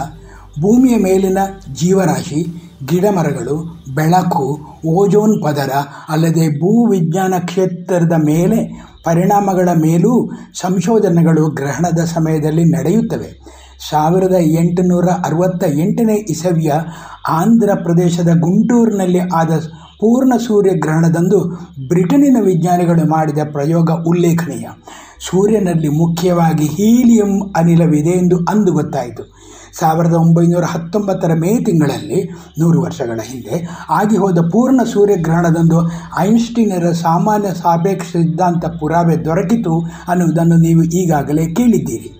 ಭೂಮಿಯ 0.60 0.96
ಮೇಲಿನ 0.96 1.38
ಜೀವರಾಶಿ, 1.74 2.70
ಗಿಡಮರಗಳು, 2.86 3.84
ಬೆಳಕು, 3.94 4.58
ಓಜೋನ್ 4.86 5.42
ಪದರ 5.44 5.70
ಅಲ್ಲದೆ 6.08 6.48
ಭೂವಿಜ್ಞಾನ 6.58 7.34
ಕ್ಷೇತ್ರದ 7.38 8.12
ಮೇಲೆ 8.12 8.90
ಪರಿಣಾಮಗಳ 9.04 9.68
ಮೇಲೂ 9.76 10.30
ಸಂಶೋಧನೆಗಳು 10.54 11.50
ಗ್ರಹಣದ 11.50 11.98
ಸಮಯದಲ್ಲಿ 11.98 12.64
ನಡೆಯುತ್ತವೆ. 12.64 13.40
ಸಾವಿರದ 13.88 14.34
ಎಂಟುನೂರ 14.34 15.08
ಅರವತ್ತ 15.08 15.64
ಎಂಟನೇ 15.64 16.14
ಇಸವಿಯ 16.14 16.72
ಆಂಧ್ರ 17.28 17.70
ಪ್ರದೇಶದ 17.74 18.28
ಗುಂಟೂರಿನಲ್ಲಿ 18.40 19.18
ಆದ 19.18 19.50
ಪೂರ್ಣ 20.00 20.32
ಸೂರ್ಯಗ್ರಹಣದಂದು 20.36 21.38
ಬ್ರಿಟನಿನ 21.88 22.36
ವಿಜ್ಞಾನಿಗಳು 22.40 23.08
ಮಾಡಿದ 23.08 23.38
ಪ್ರಯೋಗ 23.52 23.90
ಉಲ್ಲೇಖನೀಯ. 23.90 24.68
ಸೂರ್ಯನಲ್ಲಿ 25.18 25.88
ಮುಖ್ಯವಾಗಿ 25.88 26.66
ಹೀಲಿಯಂ 26.66 27.52
ಅನಿಲವಿದೆ 27.56 28.10
ಎಂದು 28.10 28.36
ಅಂದು 28.36 28.72
ಗೊತ್ತಾಯಿತು. 28.72 29.22
ಸಾವಿರದ 29.78 30.12
ಒಂಬೈನೂರ 30.12 30.64
ಹತ್ತೊಂಬತ್ತರ 30.64 31.32
ಮೇ 31.34 31.64
ತಿಂಗಳಲ್ಲಿ, 31.64 32.30
ನೂರು 32.58 32.82
ವರ್ಷಗಳ 32.82 33.20
ಹಿಂದೆ 33.22 33.68
ಆಗಿ 33.90 34.16
ಹೋದ 34.16 34.38
ಪೂರ್ಣ 34.38 34.80
ಸೂರ್ಯಗ್ರಹಣದಂದು 34.92 35.90
ಐನ್ಸ್ಟೀನರ 36.18 36.90
ಸಾಮಾನ್ಯ 36.90 37.48
ಸಾಪೇಕ್ಷ 37.54 38.12
ಸಿದ್ಧಾಂತ 38.12 38.64
ಪುರಾವೆ 38.66 39.24
ದೊರಕಿತು 39.24 39.84
ಅನ್ನುವುದನ್ನು 40.08 40.56
ನೀವು 40.56 40.82
ಈಗಾಗಲೇ 40.82 41.54
ಕೇಳಿದ್ದೀರಿ. 41.54 42.10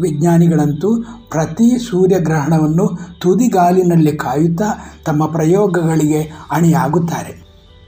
ವಿಜ್ಞಾನಿಗಳಂತೂ 0.00 1.02
ಪ್ರತಿ 1.30 1.78
ಸೂರ್ಯಗ್ರಹಣವನ್ನು 1.90 2.86
ತುದಿಗಾಲಿನಲ್ಲಿ 3.20 4.16
ಕಾಯುತ್ತಾ 4.16 4.64
ತಮ್ಮ 5.06 5.26
ಪ್ರಯೋಗಗಳಿಗೆ 5.26 6.22
ಅಣಿಯಾಗುತ್ತಾರೆ. 6.50 7.32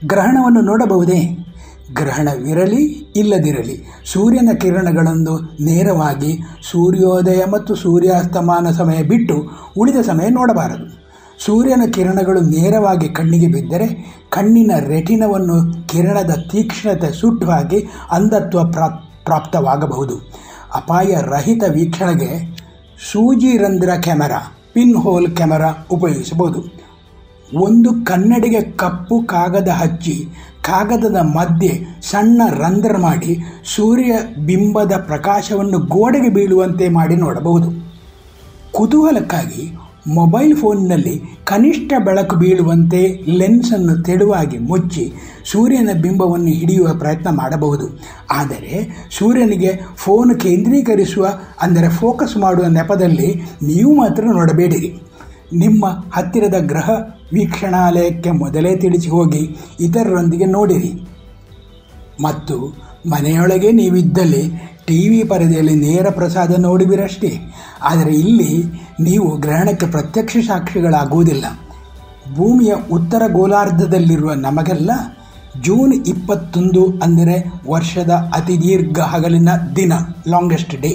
ಗ್ರಹಣವನ್ನು 0.05 0.61
ನೋಡಬಹುದೇ? 0.61 1.21
ಗ್ರಹಣವಿರಲಿ 1.93 2.83
ಇಲ್ಲದಿರಲಿ, 3.15 3.77
ಸೂರ್ಯನ 4.13 4.49
ಕಿರಣಗಳನ್ನು 4.61 5.35
ನೇರವಾಗಿ 5.63 6.39
ಸೂರ್ಯೋದಯ 6.71 7.45
ಮತ್ತು 7.51 7.75
ಸೂರ್ಯಾಸ್ತಮಾನ 7.75 8.69
ಸಮಯ 8.71 9.03
ಬಿಟ್ಟು 9.03 9.35
ಉಳಿದ 9.77 10.01
ಸಮಯ 10.01 10.29
ನೋಡಬಾರದು. 10.29 11.01
ಸೂರ್ಯನ 11.45 11.81
ಕಿರಣಗಳು 11.91 12.41
ನೇರವಾಗಿ 12.41 13.09
ಕಣ್ಣಿಗೆ 13.09 13.47
ಬಿದ್ದರೆ 13.47 13.87
ಕಣ್ಣಿನ 14.29 14.71
ರೆಟಿನವನ್ನು 14.87 15.87
ಕಿರಣದ 15.87 16.33
ತೀಕ್ಷ್ಣತೆ 16.51 17.11
ಸುಟ್ಟು 17.13 17.47
ಹಾಕಿ 17.47 17.79
ಅಂಧತ್ವ 18.11 18.63
ಪ್ರಾಪ್ತವಾಗಬಹುದು. 19.23 20.15
ಅಪಾಯ 20.75 21.15
ರಹಿತ 21.21 21.63
ವೀಕ್ಷಣೆಗೆ 21.69 22.55
ಸೂಜಿ 23.11 23.57
ರಂಧ್ರ 23.57 23.89
ಕ್ಯಾಮೆರಾ, 24.01 24.55
ಪಿನ್ 24.73 24.95
ಹೋಲ್ 24.95 25.35
ಕ್ಯಾಮೆರಾ 25.35 25.87
ಉಪಯೋಗಿಸಬಹುದು. 25.91 26.81
ಒಂದು 27.59 28.05
ಕನ್ನಡಿಗೆ 28.05 28.61
ಕಪ್ಪು 28.61 29.23
ಕಾಗದ 29.23 29.67
ಹಚ್ಚಿ 29.67 30.27
ಕಾಗದದ 30.61 31.15
ಮಧ್ಯೆ 31.15 32.01
ಸಣ್ಣ 32.01 32.41
ರಂಧ್ರ 32.49 32.97
ಮಾಡಿ 32.97 33.39
ಸೂರ್ಯ 33.75 34.17
ಬಿಂಬದ 34.45 34.91
ಪ್ರಕಾಶವನ್ನು 35.07 35.79
ಗೋಡೆಗೆ 35.79 36.29
ಬೀಳುವಂತೆ 36.29 36.89
ಮಾಡಿ 36.89 37.15
ನೋಡಬಹುದು. 37.15 37.69
ಕುತೂಹಲಕ್ಕಾಗಿ 38.71 39.77
ಮೊಬೈಲ್ 40.07 40.57
ಫೋನ್ನಲ್ಲಿ 40.57 41.21
ಕನಿಷ್ಠ 41.43 41.93
ಬೆಳಕು 42.05 42.35
ಬೀಳುವಂತೆ 42.35 43.19
ಲೆನ್ಸನ್ನು 43.27 44.03
ತೆಳುವಾಗಿ 44.03 44.57
ಮುಚ್ಚಿ 44.57 45.13
ಸೂರ್ಯನ 45.51 45.89
ಬಿಂಬವನ್ನು 46.01 46.47
ಹಿಡಿಯುವ 46.47 46.93
ಪ್ರಯತ್ನ 46.93 47.29
ಮಾಡಬಹುದು. 47.29 47.99
ಆದರೆ 48.31 49.05
ಸೂರ್ಯನಿಗೆ 49.17 49.79
ಫೋನ್ 49.95 50.39
ಕೇಂದ್ರೀಕರಿಸುವ, 50.39 51.27
ಅಂದರೆ 51.61 51.89
ಫೋಕಸ್ 51.89 52.37
ಮಾಡುವ 52.37 52.65
ನೆಪದಲ್ಲಿ 52.65 53.41
ನೀವು 53.63 53.95
ಮಾತ್ರ 53.95 54.23
ನೋಡಬೇಡಿರಿ. 54.23 55.01
ನಿಮ್ಮ 55.53 55.85
ಹತ್ತಿರದ 56.13 56.55
ಗ್ರಹ 56.59 56.89
ವೀಕ್ಷಣಾಲಯಕ್ಕೆ 57.33 58.31
ಮೊದಲೇ 58.31 58.75
ತಿಳಿಸಿ 58.75 59.09
ಹೋಗಿ 59.09 59.55
ಇತರರೊಂದಿಗೆ 59.79 60.45
ನೋಡಿರಿ. 60.45 60.91
ಮತ್ತು 62.21 62.75
ಮನೆಯೊಳಗೆ 63.09 63.71
ನೀವಿದ್ದಲ್ಲಿ 63.71 64.71
ಟಿ 64.91 65.01
ವಿ 65.09 65.23
ಪರದೆಯಲ್ಲಿ 65.23 65.75
ನೇರ 65.75 66.07
ಪ್ರಸಾದ 66.09 66.61
ನೋಡುವಿರಷ್ಟೇ. 66.61 67.31
ಆದರೆ 67.83 68.13
ಇಲ್ಲಿ 68.13 68.51
ನೀವು 69.03 69.37
ಗ್ರಹಣಕ್ಕೆ 69.37 69.87
ಪ್ರತ್ಯಕ್ಷ 69.91 70.37
ಸಾಕ್ಷಿಗಳಾಗುವುದಿಲ್ಲ. 70.47 71.45
ಭೂಮಿಯ 72.37 72.73
ಉತ್ತರ 72.91 73.23
ಗೋಲಾರ್ಧದಲ್ಲಿರುವ 73.27 74.33
ನಮಗೆಲ್ಲ 74.33 74.91
ಜೂನ್ 75.65 75.93
ಇಪ್ಪತ್ತೊಂದು 75.93 76.83
ಅಂದರೆ 77.03 77.33
ವರ್ಷದ 77.69 78.09
ಅತಿ 78.09 78.61
ದೀರ್ಘ 78.61 78.99
ಹಗಲಿನ 78.99 79.49
ದಿನ 79.75 79.93
ಲಾಂಗೆಸ್ಟ್ 80.27 80.75
ಡೇ 80.81 80.91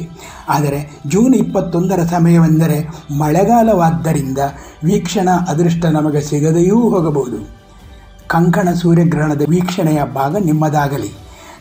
ಆದರೆ 0.48 0.78
ಜೂನ್ 1.06 1.34
ಇಪ್ಪತ್ತೊಂದರ 1.34 2.00
ಸಮಯವೆಂದರೆ 2.04 2.78
ಮಳೆಗಾಲವಾದ್ದರಿಂದ 3.18 4.38
ವೀಕ್ಷಣಾ 4.84 5.34
ಅದೃಷ್ಟ 5.48 5.84
ನಮಗೆ 5.86 6.20
ಸಿಗದೆಯೂ 6.20 6.78
ಹೋಗಬಹುದು. 6.88 7.38
ಕಂಕಣ 8.26 8.68
ಸೂರ್ಯಗ್ರಹಣದ 8.72 9.42
ವೀಕ್ಷಣೆಯ 9.48 10.02
ಭಾಗ 10.04 10.36
ನಿಮ್ಮದಾಗಲಿ. 10.36 11.12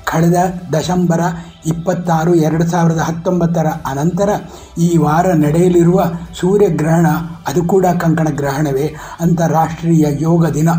ಕಳೆದ 0.06 0.36
ದಶಂಬರ 0.74 1.20
ಇಪ್ಪತ್ತಾರು, 1.66 2.36
ಎರಡು 2.36 2.68
ಸಾವಿರದ 2.68 2.98
ಹತ್ತೊಂಬತ್ತರ 2.98 3.68
ಅನಂತರ 3.68 4.30
ಈ 4.78 4.98
ವಾರ 4.98 5.34
ನಡೆಯಲಿರುವ 5.34 6.04
ಸೂರ್ಯಗ್ರಹಣ, 6.40 7.08
ಅದು 7.48 7.64
ಕೂಡ 7.64 7.86
ಕಂಕಣ 7.86 8.28
ಗ್ರಹಣವೇ, 8.30 8.96
ಅಂತಾರಾಷ್ಟ್ರೀಯ 9.20 10.06
ಯೋಗ 10.20 10.46
ದಿನ. 10.48 10.70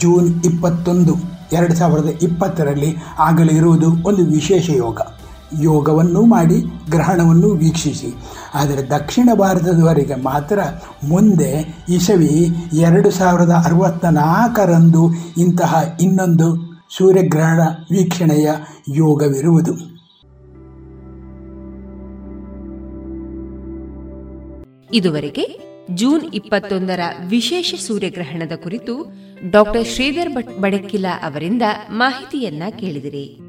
ಜೂನ್ 0.00 0.44
ಇಪ್ಪತ್ತೊಂದು, 0.44 1.14
ಎರಡು 1.52 1.74
ಸಾವಿರದ 1.74 2.08
ಇಪ್ಪತ್ತರಲ್ಲಿ 2.22 2.96
ಆಗಲಿರುವುದು 3.18 4.08
ಒಂದು 4.08 4.26
ವಿಶೇಷ 4.26 4.70
ಯೋಗ. 4.70 5.00
ಯೋಗವನ್ನು 5.60 6.22
ಮಾಡಿ, 6.22 6.64
ಗ್ರಹಣವನ್ನು 6.90 7.50
ವೀಕ್ಷಿಸಿ. 7.50 8.14
ಆದರೆ 8.54 8.90
ದಕ್ಷಿಣ 8.90 9.30
ಭಾರತದವರಿಗೆ 9.34 10.14
ಮಾತ್ರ 10.14 10.58
ಮುಂದೆ 11.08 11.84
ಇಸವಿ 11.88 12.56
ಎರಡು 12.72 13.10
ಸಾವಿರದ 13.10 13.62
ಅರವತ್ತ 13.64 14.04
ನಾಲ್ಕರಂದು 14.04 15.10
ಇಂತಹ 15.38 15.74
ಇನ್ನೊಂದು 16.00 16.67
ಸೂರ್ಯಗ್ರಹಣ 16.96 17.60
ವೀಕ್ಷಣೆಯ 17.92 18.50
ಯೋಗವಿರುವುದು. 18.94 19.98
ಇದುವರೆಗೆ 24.94 25.58
ಜೂನ್ 25.94 26.34
ಇಪ್ಪತ್ತೊಂದರ 26.34 27.00
ವಿಶೇಷ 27.28 27.74
ಸೂರ್ಯಗ್ರಹಣದ 27.86 28.52
ಕುರಿತು 28.62 29.12
ಡಾಕ್ಟರ್ 29.50 29.86
ಶ್ರೀಧರ್ 29.86 30.60
ಬಡಕಿಲಾ 30.60 31.20
ಅವರಿಂದ 31.22 31.62
ಮಾಹಿತಿಯನ್ನ 31.90 32.62
ಕೇಳಿದಿರಿ. 32.78 33.47